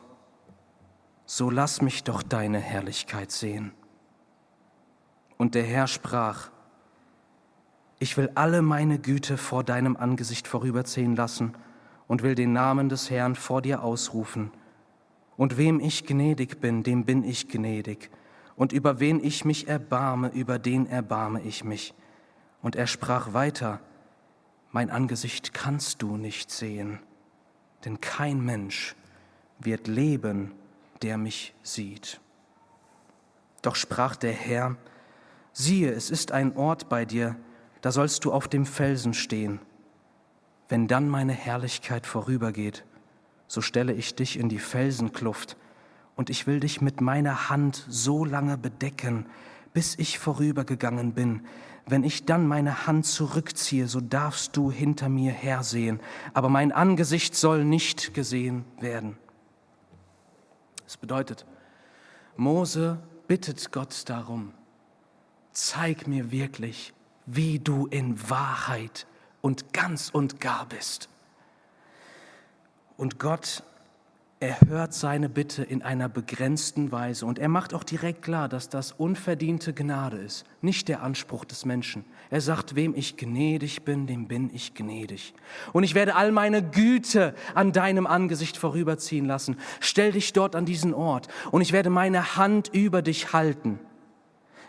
[1.26, 3.72] so lass mich doch deine Herrlichkeit sehen.
[5.38, 6.50] Und der Herr sprach,
[8.00, 11.54] ich will alle meine Güte vor deinem Angesicht vorüberziehen lassen
[12.08, 14.52] und will den Namen des Herrn vor dir ausrufen.
[15.36, 18.10] Und wem ich gnädig bin, dem bin ich gnädig
[18.58, 21.93] und über wen ich mich erbarme, über den erbarme ich mich.
[22.62, 23.80] Und er sprach weiter,
[24.72, 27.00] mein Angesicht kannst du nicht sehen,
[27.86, 28.96] denn kein Mensch
[29.60, 30.52] wird leben,
[31.04, 32.20] der mich sieht.
[33.62, 34.76] Doch sprach der Herr,
[35.54, 37.36] siehe, es ist ein Ort bei dir,
[37.82, 39.60] da sollst du auf dem Felsen stehen.
[40.67, 42.86] Wenn dann meine Herrlichkeit vorübergeht,
[43.48, 45.58] so stelle ich dich in die Felsenkluft,
[46.18, 49.28] und ich will dich mit meiner Hand so lange bedecken,
[49.74, 51.46] bis ich vorübergegangen bin.
[51.86, 56.02] Wenn ich dann meine Hand zurückziehe, so darfst du hinter mir hersehen,
[56.34, 59.16] aber mein Angesicht soll nicht gesehen werden.
[60.84, 61.46] Das bedeutet,
[62.36, 64.54] Mose bittet Gott darum,
[65.54, 66.94] zeig mir wirklich,
[67.26, 69.06] wie du in Wahrheit
[69.42, 71.10] und ganz und gar bist.
[72.98, 73.64] Und Gott
[74.39, 78.69] er hört seine Bitte in einer begrenzten Weise und er macht auch direkt klar, dass
[78.69, 82.06] das unverdiente Gnade ist, nicht der Anspruch des Menschen.
[82.30, 85.34] Er sagt, wem ich gnädig bin, dem bin ich gnädig.
[85.73, 89.58] Und ich werde all meine Güte an deinem Angesicht vorüberziehen lassen.
[89.80, 93.80] Stell dich dort an diesen Ort und ich werde meine Hand über dich halten.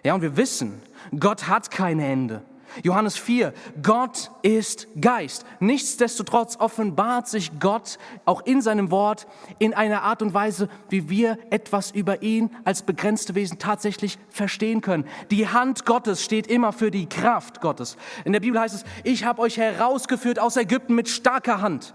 [0.02, 0.81] Ja, und wir wissen,
[1.18, 2.42] Gott hat keine Ende.
[2.83, 3.52] Johannes 4,
[3.83, 5.44] Gott ist Geist.
[5.61, 9.26] Nichtsdestotrotz offenbart sich Gott auch in seinem Wort
[9.59, 14.81] in einer Art und Weise, wie wir etwas über ihn als begrenzte Wesen tatsächlich verstehen
[14.81, 15.07] können.
[15.31, 17.96] Die Hand Gottes steht immer für die Kraft Gottes.
[18.24, 21.94] In der Bibel heißt es, ich habe euch herausgeführt aus Ägypten mit starker Hand.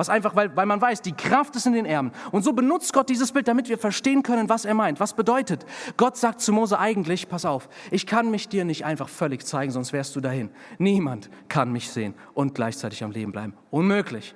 [0.00, 2.14] Was einfach, weil, weil man weiß, die Kraft ist in den Ärmeln.
[2.32, 4.98] Und so benutzt Gott dieses Bild, damit wir verstehen können, was er meint.
[4.98, 5.66] Was bedeutet?
[5.98, 9.70] Gott sagt zu Mose eigentlich, pass auf, ich kann mich dir nicht einfach völlig zeigen,
[9.70, 10.48] sonst wärst du dahin.
[10.78, 13.52] Niemand kann mich sehen und gleichzeitig am Leben bleiben.
[13.70, 14.34] Unmöglich.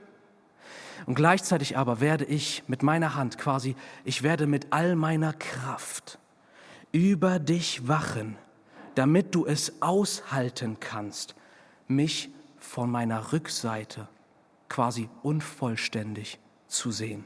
[1.07, 3.75] Und gleichzeitig aber werde ich mit meiner Hand quasi,
[4.05, 6.19] ich werde mit all meiner Kraft
[6.93, 8.37] über dich wachen,
[8.97, 11.35] damit du es aushalten kannst,
[11.89, 14.09] mich von meiner Rückseite
[14.75, 17.25] quasi unvollständig zu sehen.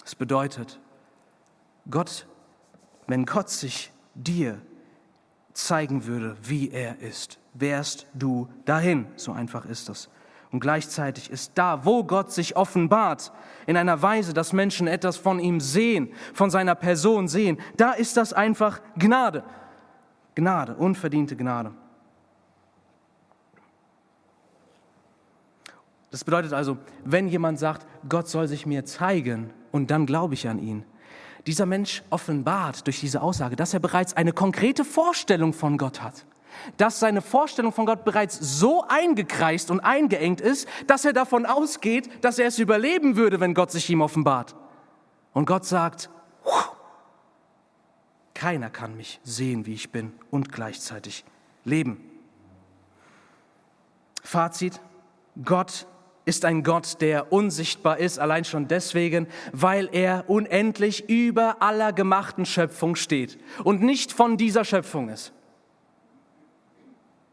[0.00, 0.80] Das bedeutet,
[1.88, 2.26] Gott,
[3.06, 4.60] wenn Gott sich dir
[5.52, 9.06] zeigen würde, wie er ist, wärst du dahin.
[9.14, 10.08] So einfach ist das.
[10.50, 13.32] Und gleichzeitig ist da, wo Gott sich offenbart,
[13.68, 18.16] in einer Weise, dass Menschen etwas von ihm sehen, von seiner Person sehen, da ist
[18.16, 19.44] das einfach Gnade.
[20.34, 21.72] Gnade, unverdiente Gnade.
[26.10, 30.48] Das bedeutet also, wenn jemand sagt, Gott soll sich mir zeigen und dann glaube ich
[30.48, 30.84] an ihn,
[31.46, 36.26] Dieser Mensch offenbart durch diese Aussage, dass er bereits eine konkrete Vorstellung von Gott hat.
[36.76, 42.24] Dass seine Vorstellung von Gott bereits so eingekreist und eingeengt ist, dass er davon ausgeht,
[42.24, 44.56] dass er es überleben würde, wenn Gott sich ihm offenbart.
[45.32, 46.10] Und Gott sagt,
[48.34, 51.24] keiner kann mich sehen, wie ich bin und gleichzeitig
[51.64, 52.00] leben.
[54.22, 54.80] Fazit,
[55.44, 55.86] Gott
[56.26, 62.44] ist ein Gott, der unsichtbar ist, allein schon deswegen, weil er unendlich über aller gemachten
[62.44, 65.32] Schöpfung steht und nicht von dieser Schöpfung ist.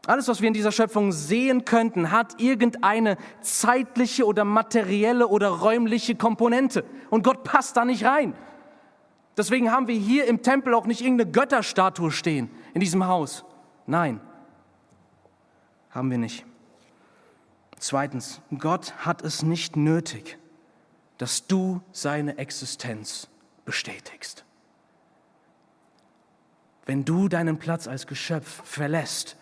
[0.06, 6.14] Alles, was wir in dieser Schöpfung sehen könnten, hat irgendeine zeitliche oder materielle oder räumliche
[6.14, 6.84] Komponente.
[7.10, 8.34] Und Gott passt da nicht rein.
[9.36, 13.44] Deswegen haben wir hier im Tempel auch nicht irgendeine Götterstatue stehen in diesem Haus.
[13.86, 14.20] Nein,
[15.90, 16.44] haben wir nicht.
[17.86, 20.38] Zweitens, Gott hat es nicht nötig,
[21.18, 23.28] dass du seine Existenz
[23.66, 24.42] bestätigst.
[26.86, 29.36] Wenn du deinen Platz als Geschöpf verlässt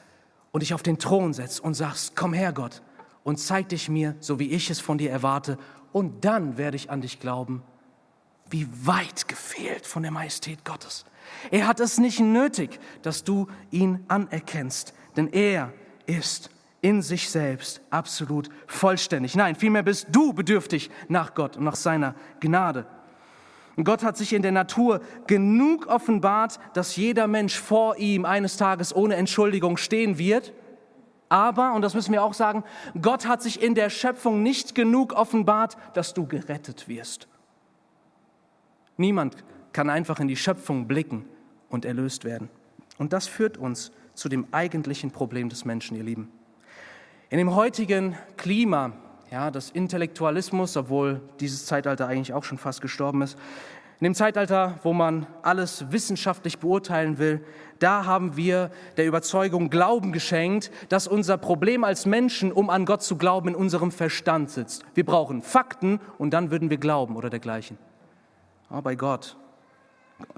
[0.51, 2.83] und dich auf den Thron setzt und sagst, komm her Gott
[3.23, 5.57] und zeig dich mir, so wie ich es von dir erwarte,
[5.93, 7.63] und dann werde ich an dich glauben,
[8.51, 11.05] wie weit gefehlt von der Majestät Gottes.
[11.53, 15.73] Er hat es nicht nötig, dass du ihn anerkennst, denn er
[16.07, 16.51] ist
[16.83, 19.35] in sich selbst absolut vollständig.
[19.35, 22.87] Nein, vielmehr bist du bedürftig nach Gott und nach seiner Gnade.
[23.83, 28.95] Gott hat sich in der Natur genug offenbart, dass jeder Mensch vor ihm eines Tages
[28.95, 30.53] ohne Entschuldigung stehen wird.
[31.31, 32.65] Aber, und das müssen wir auch sagen,
[33.01, 37.29] Gott hat sich in der Schöpfung nicht genug offenbart, dass du gerettet wirst.
[38.99, 39.37] Niemand
[39.73, 41.25] kann einfach in die Schöpfung blicken
[41.71, 42.51] und erlöst werden.
[42.99, 46.31] Und das führt uns zu dem eigentlichen Problem des Menschen, ihr Lieben.
[47.33, 48.93] In dem heutigen Klima
[49.31, 53.39] ja, des Intellektualismus, obwohl dieses Zeitalter eigentlich auch schon fast gestorben ist,
[54.01, 57.43] in dem Zeitalter, wo man alles wissenschaftlich beurteilen will,
[57.79, 63.03] da haben wir der Überzeugung Glauben geschenkt, dass unser Problem als Menschen, um an Gott
[63.03, 64.85] zu glauben, in unserem Verstand sitzt.
[64.93, 67.79] Wir brauchen Fakten und dann würden wir glauben oder dergleichen.
[68.69, 69.39] Aber bei Gott,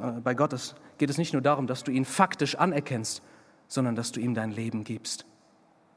[0.01, 0.55] äh, bei Gott
[0.99, 3.21] geht es nicht nur darum, dass du ihn faktisch anerkennst,
[3.67, 5.27] sondern dass du ihm dein Leben gibst.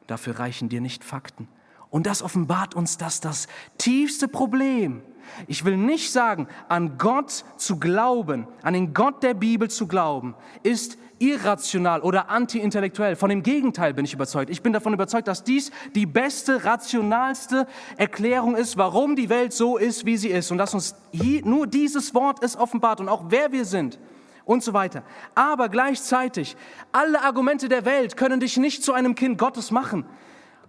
[0.08, 1.48] Dafür reichen dir nicht Fakten.
[1.90, 5.02] Und das offenbart uns, dass das tiefste Problem,
[5.48, 10.36] ich will nicht sagen, an Gott zu glauben, an den Gott der Bibel zu glauben,
[10.64, 13.16] ist irrational oder anti-intellektuell.
[13.16, 14.50] Von dem Gegenteil bin ich überzeugt.
[14.50, 17.68] Ich bin davon überzeugt, dass dies die beste, rationalste
[17.98, 20.52] Erklärung ist, warum die Welt so ist, wie sie ist.
[20.52, 23.98] Und dass uns hier nur dieses Wort ist offenbart und auch wer wir sind
[24.48, 25.04] und so weiter.
[25.36, 26.58] Aber gleichzeitig,
[26.92, 30.06] alle Argumente der Welt können dich nicht zu einem Kind Gottes machen,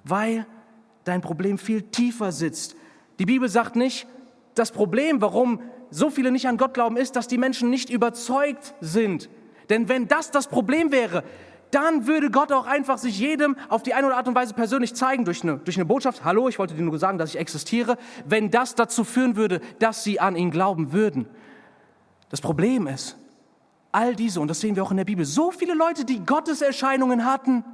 [0.04, 0.46] weil
[1.04, 2.76] dein Problem viel tiefer sitzt.
[3.18, 4.06] Die Bibel sagt nicht,
[4.54, 8.74] das Problem, warum so viele nicht an Gott glauben, ist, dass die Menschen nicht überzeugt
[8.80, 9.30] sind.
[9.70, 11.22] Denn wenn das das Problem wäre,
[11.70, 14.54] dann würde Gott auch einfach sich jedem auf die eine oder andere Art und Weise
[14.54, 16.24] persönlich zeigen durch eine, durch eine Botschaft.
[16.24, 17.96] Hallo, ich wollte dir nur sagen, dass ich existiere.
[18.24, 21.28] Wenn das dazu führen würde, dass sie an ihn glauben würden.
[22.30, 23.16] Das Problem ist,
[23.92, 27.24] all diese, und das sehen wir auch in der Bibel, so viele Leute, die Gotteserscheinungen
[27.24, 27.64] hatten.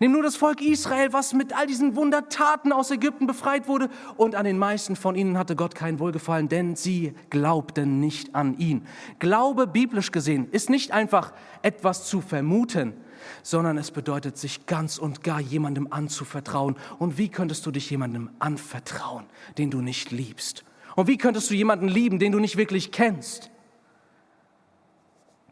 [0.00, 4.34] Nimm nur das Volk Israel, was mit all diesen Wundertaten aus Ägypten befreit wurde, und
[4.34, 8.86] an den meisten von ihnen hatte Gott kein Wohlgefallen, denn sie glaubten nicht an ihn.
[9.18, 11.32] Glaube, biblisch gesehen, ist nicht einfach
[11.62, 12.94] etwas zu vermuten,
[13.42, 16.76] sondern es bedeutet, sich ganz und gar jemandem anzuvertrauen.
[16.98, 19.24] Und wie könntest du dich jemandem anvertrauen,
[19.58, 20.64] den du nicht liebst?
[20.96, 23.50] Und wie könntest du jemanden lieben, den du nicht wirklich kennst?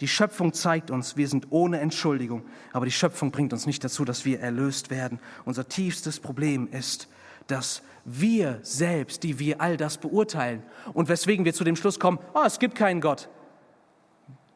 [0.05, 4.05] Die Schöpfung zeigt uns, wir sind ohne Entschuldigung, aber die Schöpfung bringt uns nicht dazu,
[4.05, 5.19] dass wir erlöst werden.
[5.47, 7.09] Unser tiefstes Problem ist,
[7.47, 10.63] dass wir selbst, die wir all das beurteilen
[10.93, 13.31] und weswegen wir zu dem Schluss kommen, oh, es gibt keinen Gott.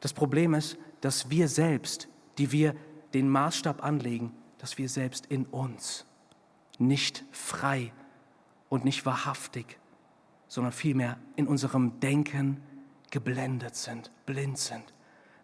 [0.01, 2.75] Das Problem ist, dass wir selbst, die wir
[3.15, 6.05] den Maßstab anlegen, dass wir selbst in uns
[6.77, 7.91] nicht frei
[8.69, 9.79] und nicht wahrhaftig,
[10.47, 12.61] sondern vielmehr in unserem Denken
[13.11, 14.93] geblendet sind, blind sind.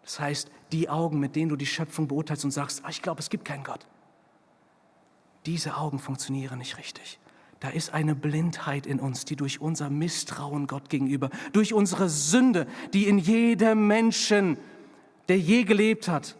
[0.05, 3.19] Das heißt, die Augen, mit denen du die Schöpfung beurteilst und sagst, ah, ich glaube,
[3.19, 3.85] es gibt keinen Gott.
[5.47, 7.19] Diese Augen funktionieren nicht richtig.
[7.59, 12.67] Da ist eine Blindheit in uns, die durch unser Misstrauen Gott gegenüber, durch unsere Sünde,
[12.93, 14.57] die in jedem Menschen,
[15.27, 16.35] der je gelebt hat,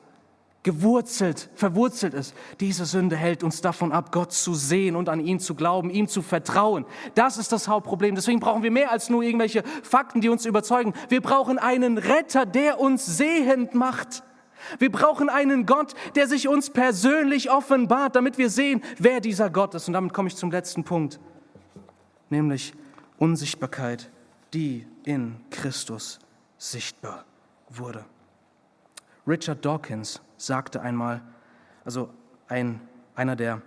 [0.66, 2.34] gewurzelt, verwurzelt ist.
[2.60, 6.08] Diese Sünde hält uns davon ab, Gott zu sehen und an ihn zu glauben, ihm
[6.08, 6.86] zu vertrauen.
[7.14, 8.16] Das ist das Hauptproblem.
[8.16, 10.94] Deswegen brauchen wir mehr als nur irgendwelche Fakten, die uns überzeugen.
[11.08, 14.24] Wir brauchen einen Retter, der uns sehend macht.
[14.80, 19.76] Wir brauchen einen Gott, der sich uns persönlich offenbart, damit wir sehen, wer dieser Gott
[19.76, 19.88] ist.
[19.88, 21.20] Und damit komme ich zum letzten Punkt,
[22.32, 22.74] nämlich
[23.20, 24.10] Unsichtbarkeit,
[24.56, 26.18] die in Christus
[26.58, 27.24] sichtbar
[27.70, 28.04] wurde.
[29.28, 31.22] Richard Dawkins sagte einmal,
[31.84, 32.10] also
[32.48, 32.80] ein,
[33.16, 33.62] einer der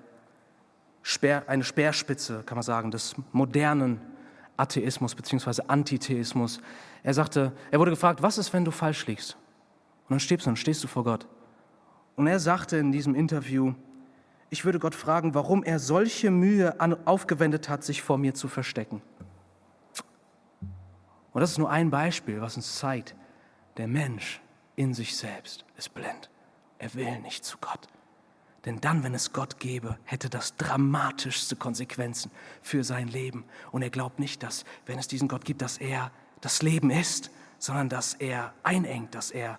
[1.03, 4.01] Speer, eine Speerspitze, kann man sagen, des modernen
[4.57, 5.63] Atheismus bzw.
[5.67, 6.61] Antitheismus.
[7.03, 9.37] Er sagte, er wurde gefragt, was ist, wenn du falsch liegst?
[10.05, 11.27] Und dann stirbst du, dann stehst du vor Gott.
[12.17, 13.75] Und er sagte in diesem Interview,
[14.51, 19.03] ich würde Gott fragen, warum er solche Mühe aufgewendet hat, sich vor mir zu verstecken.
[21.33, 23.15] Und das ist nur ein Beispiel, was uns zeigt,
[23.77, 24.41] der Mensch
[24.79, 26.31] in sich selbst ist blind.
[26.79, 27.89] Er will nicht zu Gott.
[28.65, 32.31] Denn dann, wenn es Gott gäbe, hätte das dramatischste Konsequenzen
[32.63, 33.45] für sein Leben.
[33.73, 37.31] Und er glaubt nicht, dass, wenn es diesen Gott gibt, dass er das Leben ist,
[37.59, 39.59] sondern dass er einengt, dass er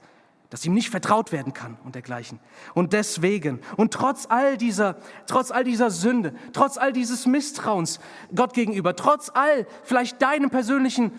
[0.49, 2.39] dass ihm nicht vertraut werden kann und dergleichen.
[2.73, 4.97] Und deswegen, und trotz all dieser,
[5.27, 7.99] trotz all dieser Sünde, trotz all dieses Misstrauens
[8.33, 11.11] Gott gegenüber, trotz all vielleicht deinem persönlichen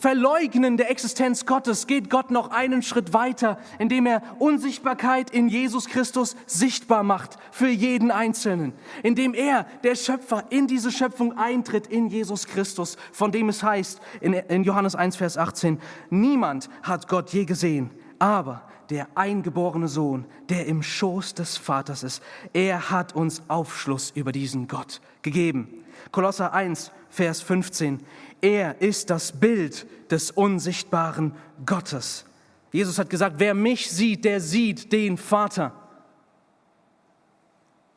[0.00, 5.86] Verleugnen der Existenz Gottes geht Gott noch einen Schritt weiter, indem er Unsichtbarkeit in Jesus
[5.86, 12.06] Christus sichtbar macht für jeden Einzelnen, indem er, der Schöpfer, in diese Schöpfung eintritt in
[12.06, 15.80] Jesus Christus, von dem es heißt in, Johannes 1, Vers 18,
[16.10, 17.90] niemand hat Gott je gesehen,
[18.20, 22.22] aber der eingeborene Sohn, der im Schoß des Vaters ist,
[22.52, 25.84] er hat uns Aufschluss über diesen Gott gegeben.
[26.12, 28.00] Kolosser 1, Vers 15.
[28.40, 31.34] Er ist das Bild des unsichtbaren
[31.66, 32.24] Gottes.
[32.72, 35.72] Jesus hat gesagt, wer mich sieht, der sieht den Vater.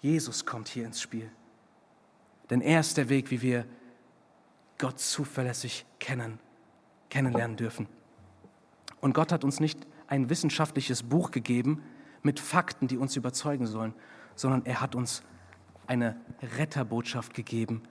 [0.02, 1.30] Jesus kommt hier ins Spiel.
[2.50, 3.66] Denn er ist der Weg, wie wir
[4.78, 6.40] Gott zuverlässig kennen,
[7.10, 7.88] kennenlernen dürfen.
[9.00, 11.84] Und Gott hat uns nicht ein wissenschaftliches Buch gegeben
[12.24, 13.94] mit Fakten, die uns überzeugen sollen,
[14.36, 15.24] sondern er hat uns
[15.88, 16.20] eine
[16.58, 17.84] Retterbotschaft gegeben,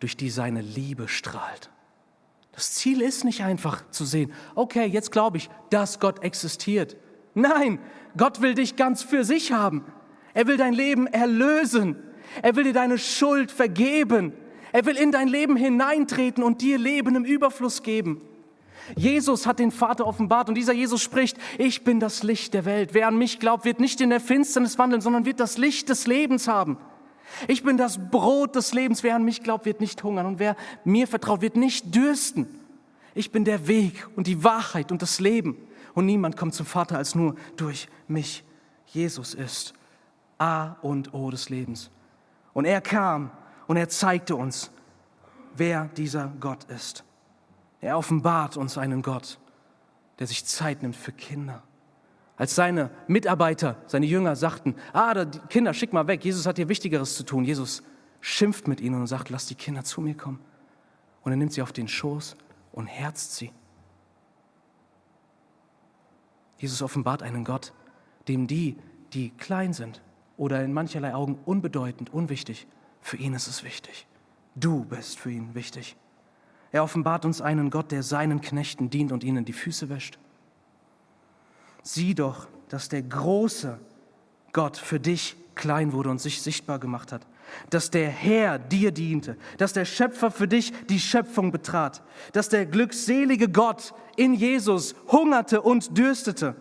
[0.00, 1.70] durch die seine Liebe strahlt.
[2.54, 6.96] Das Ziel ist nicht einfach zu sehen, okay, jetzt glaube ich, dass Gott existiert.
[7.34, 7.80] Nein,
[8.16, 9.84] Gott will dich ganz für sich haben.
[10.34, 11.96] Er will dein Leben erlösen.
[12.42, 14.32] Er will dir deine Schuld vergeben.
[14.72, 18.20] Er will in dein Leben hineintreten und dir Leben im Überfluss geben.
[18.96, 22.90] Jesus hat den Vater offenbart und dieser Jesus spricht, ich bin das Licht der Welt.
[22.92, 26.06] Wer an mich glaubt, wird nicht in der Finsternis wandeln, sondern wird das Licht des
[26.06, 26.76] Lebens haben.
[27.48, 29.02] Ich bin das Brot des Lebens.
[29.02, 32.46] Wer an mich glaubt, wird nicht hungern und wer mir vertraut, wird nicht dürsten.
[33.14, 35.56] Ich bin der Weg und die Wahrheit und das Leben.
[35.94, 38.44] Und niemand kommt zum Vater als nur durch mich.
[38.86, 39.74] Jesus ist
[40.38, 41.90] A und O des Lebens.
[42.52, 43.30] Und er kam
[43.66, 44.70] und er zeigte uns,
[45.56, 47.04] wer dieser Gott ist.
[47.80, 49.38] Er offenbart uns einen Gott,
[50.18, 51.62] der sich Zeit nimmt für Kinder
[52.36, 56.68] als seine Mitarbeiter, seine Jünger sagten, ah, die Kinder, schick mal weg, Jesus hat hier
[56.68, 57.44] Wichtigeres zu tun.
[57.44, 57.82] Jesus
[58.20, 60.40] schimpft mit ihnen und sagt, lass die Kinder zu mir kommen.
[61.22, 62.36] Und er nimmt sie auf den Schoß
[62.72, 63.52] und herzt sie.
[66.58, 67.72] Jesus offenbart einen Gott,
[68.26, 68.76] dem die,
[69.12, 70.02] die klein sind
[70.36, 72.66] oder in mancherlei Augen unbedeutend, unwichtig,
[73.00, 74.06] für ihn ist es wichtig.
[74.54, 75.96] Du bist für ihn wichtig.
[76.72, 80.18] Er offenbart uns einen Gott, der seinen Knechten dient und ihnen die Füße wäscht.
[81.84, 83.78] Sieh doch, dass der große
[84.52, 87.26] Gott für dich klein wurde und sich sichtbar gemacht hat.
[87.70, 92.64] Dass der Herr dir diente, dass der Schöpfer für dich die Schöpfung betrat, dass der
[92.64, 96.56] glückselige Gott in Jesus hungerte und dürstete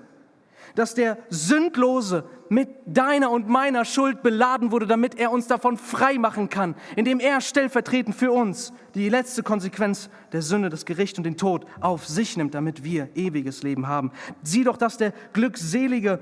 [0.76, 6.18] dass der Sündlose mit deiner und meiner Schuld beladen wurde, damit er uns davon frei
[6.18, 11.24] machen kann, indem er stellvertretend für uns die letzte Konsequenz der Sünde, das Gericht und
[11.24, 14.12] den Tod auf sich nimmt, damit wir ewiges Leben haben.
[14.44, 16.20] Sieh doch, dass der Glückselige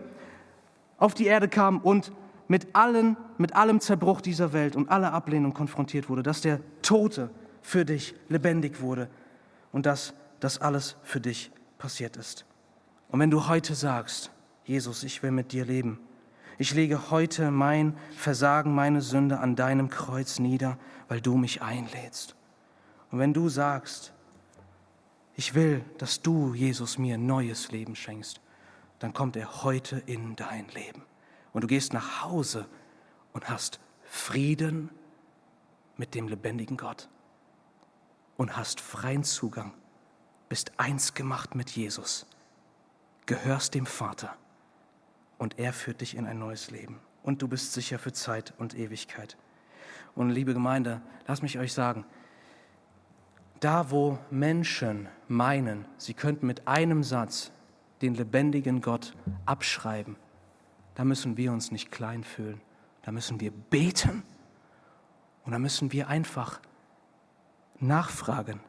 [0.98, 2.12] auf die Erde kam und
[2.48, 7.30] mit, allen, mit allem Zerbruch dieser Welt und aller Ablehnung konfrontiert wurde, dass der Tote
[7.62, 9.10] für dich lebendig wurde
[9.72, 12.46] und dass das alles für dich passiert ist.
[13.10, 14.32] Und wenn du heute sagst,
[14.72, 16.00] Jesus, ich will mit dir leben.
[16.58, 20.78] Ich lege heute mein Versagen, meine Sünde an deinem Kreuz nieder,
[21.10, 22.38] weil du mich einlädst.
[23.12, 24.14] Und wenn du sagst,
[25.36, 28.40] ich will, dass du, Jesus, mir neues Leben schenkst,
[29.00, 31.04] dann kommt er heute in dein Leben.
[31.52, 32.66] Und du gehst nach Hause
[33.34, 34.90] und hast Frieden
[35.98, 37.10] mit dem lebendigen Gott
[38.38, 39.74] und hast freien Zugang,
[40.48, 42.26] bist eins gemacht mit Jesus,
[43.26, 44.38] gehörst dem Vater
[45.42, 47.00] und er führt dich in ein neues Leben.
[47.24, 49.38] Und du bist sicher für Zeit und Ewigkeit.
[50.14, 52.06] Und liebe Gemeinde, lass mich euch sagen,
[53.60, 57.52] da wo Menschen meinen, sie könnten mit einem Satz
[58.04, 59.16] den lebendigen Gott
[59.48, 60.16] abschreiben,
[60.94, 62.62] da müssen wir uns nicht klein fühlen.
[63.02, 64.22] Da müssen wir beten
[65.44, 66.62] und da müssen wir einfach
[67.80, 68.60] nachfragen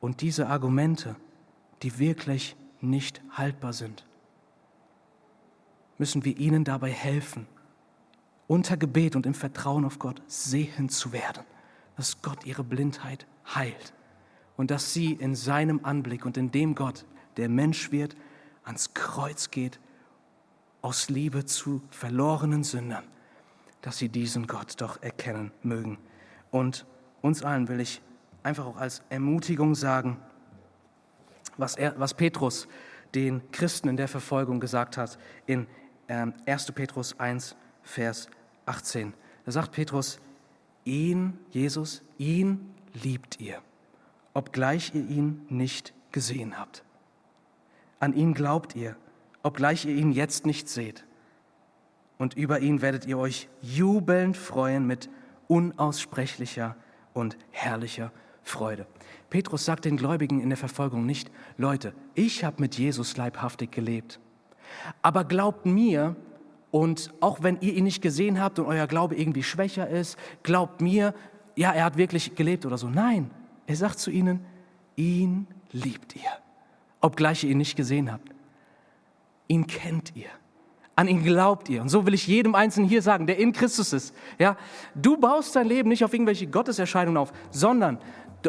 [0.00, 1.16] und diese Argumente,
[1.82, 4.06] die wirklich nicht haltbar sind,
[5.98, 7.46] müssen wir ihnen dabei helfen,
[8.46, 11.44] unter Gebet und im Vertrauen auf Gott sehen zu werden,
[11.96, 13.94] dass Gott ihre Blindheit heilt
[14.56, 17.04] und dass sie in seinem Anblick und in dem Gott,
[17.36, 18.16] der Mensch wird,
[18.64, 19.80] ans Kreuz geht,
[20.82, 23.04] aus Liebe zu verlorenen Sündern,
[23.80, 25.98] dass sie diesen Gott doch erkennen mögen.
[26.50, 26.86] Und
[27.22, 28.02] uns allen will ich
[28.42, 30.18] einfach auch als Ermutigung sagen,
[31.56, 32.68] was, er, was Petrus
[33.14, 35.66] den Christen in der Verfolgung gesagt hat in
[36.14, 36.68] 1.
[36.68, 38.28] Ähm, Petrus 1, Vers
[38.66, 39.14] 18.
[39.44, 40.20] Da sagt Petrus,
[40.84, 43.60] ihn, Jesus, ihn liebt ihr,
[44.32, 46.84] obgleich ihr ihn nicht gesehen habt.
[48.00, 48.96] An ihn glaubt ihr,
[49.42, 51.04] obgleich ihr ihn jetzt nicht seht.
[52.18, 55.10] Und über ihn werdet ihr euch jubelnd freuen mit
[55.48, 56.76] unaussprechlicher
[57.12, 58.12] und herrlicher
[58.42, 58.86] Freude.
[59.30, 64.20] Petrus sagt den Gläubigen in der Verfolgung nicht, Leute, ich habe mit Jesus leibhaftig gelebt.
[65.02, 66.16] Aber glaubt mir,
[66.70, 70.80] und auch wenn ihr ihn nicht gesehen habt und euer Glaube irgendwie schwächer ist, glaubt
[70.80, 71.14] mir,
[71.54, 72.88] ja, er hat wirklich gelebt oder so.
[72.88, 73.30] Nein,
[73.66, 74.44] er sagt zu ihnen,
[74.96, 76.30] ihn liebt ihr,
[77.00, 78.28] obgleich ihr ihn nicht gesehen habt.
[79.46, 80.30] Ihn kennt ihr.
[80.96, 81.82] An ihn glaubt ihr.
[81.82, 84.14] Und so will ich jedem Einzelnen hier sagen, der in Christus ist.
[84.38, 84.56] Ja,
[84.94, 87.98] du baust dein Leben nicht auf irgendwelche Gotteserscheinungen auf, sondern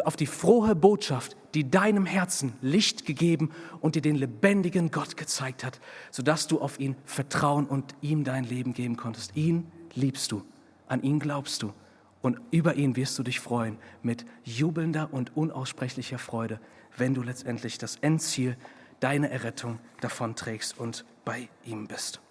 [0.03, 5.63] auf die frohe Botschaft, die deinem Herzen Licht gegeben und dir den lebendigen Gott gezeigt
[5.63, 5.79] hat,
[6.11, 9.35] sodass du auf ihn vertrauen und ihm dein Leben geben konntest.
[9.35, 10.43] Ihn liebst du,
[10.87, 11.73] an ihn glaubst du
[12.21, 16.59] und über ihn wirst du dich freuen mit jubelnder und unaussprechlicher Freude,
[16.97, 18.57] wenn du letztendlich das Endziel,
[18.99, 22.21] deine Errettung davonträgst und bei ihm bist.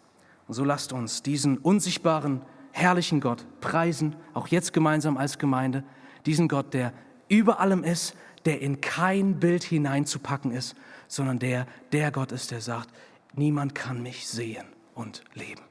[0.49, 2.43] Und so lasst uns diesen unsichtbaren,
[2.73, 5.85] herrlichen Gott preisen, auch jetzt gemeinsam als Gemeinde,
[6.27, 6.93] diesen Gott, der
[7.29, 8.15] über allem ist,
[8.45, 10.75] der in kein Bild hineinzupacken ist,
[11.09, 12.91] sondern der der Gott ist, der sagt,
[13.35, 15.63] niemand kann mich sehen und leben.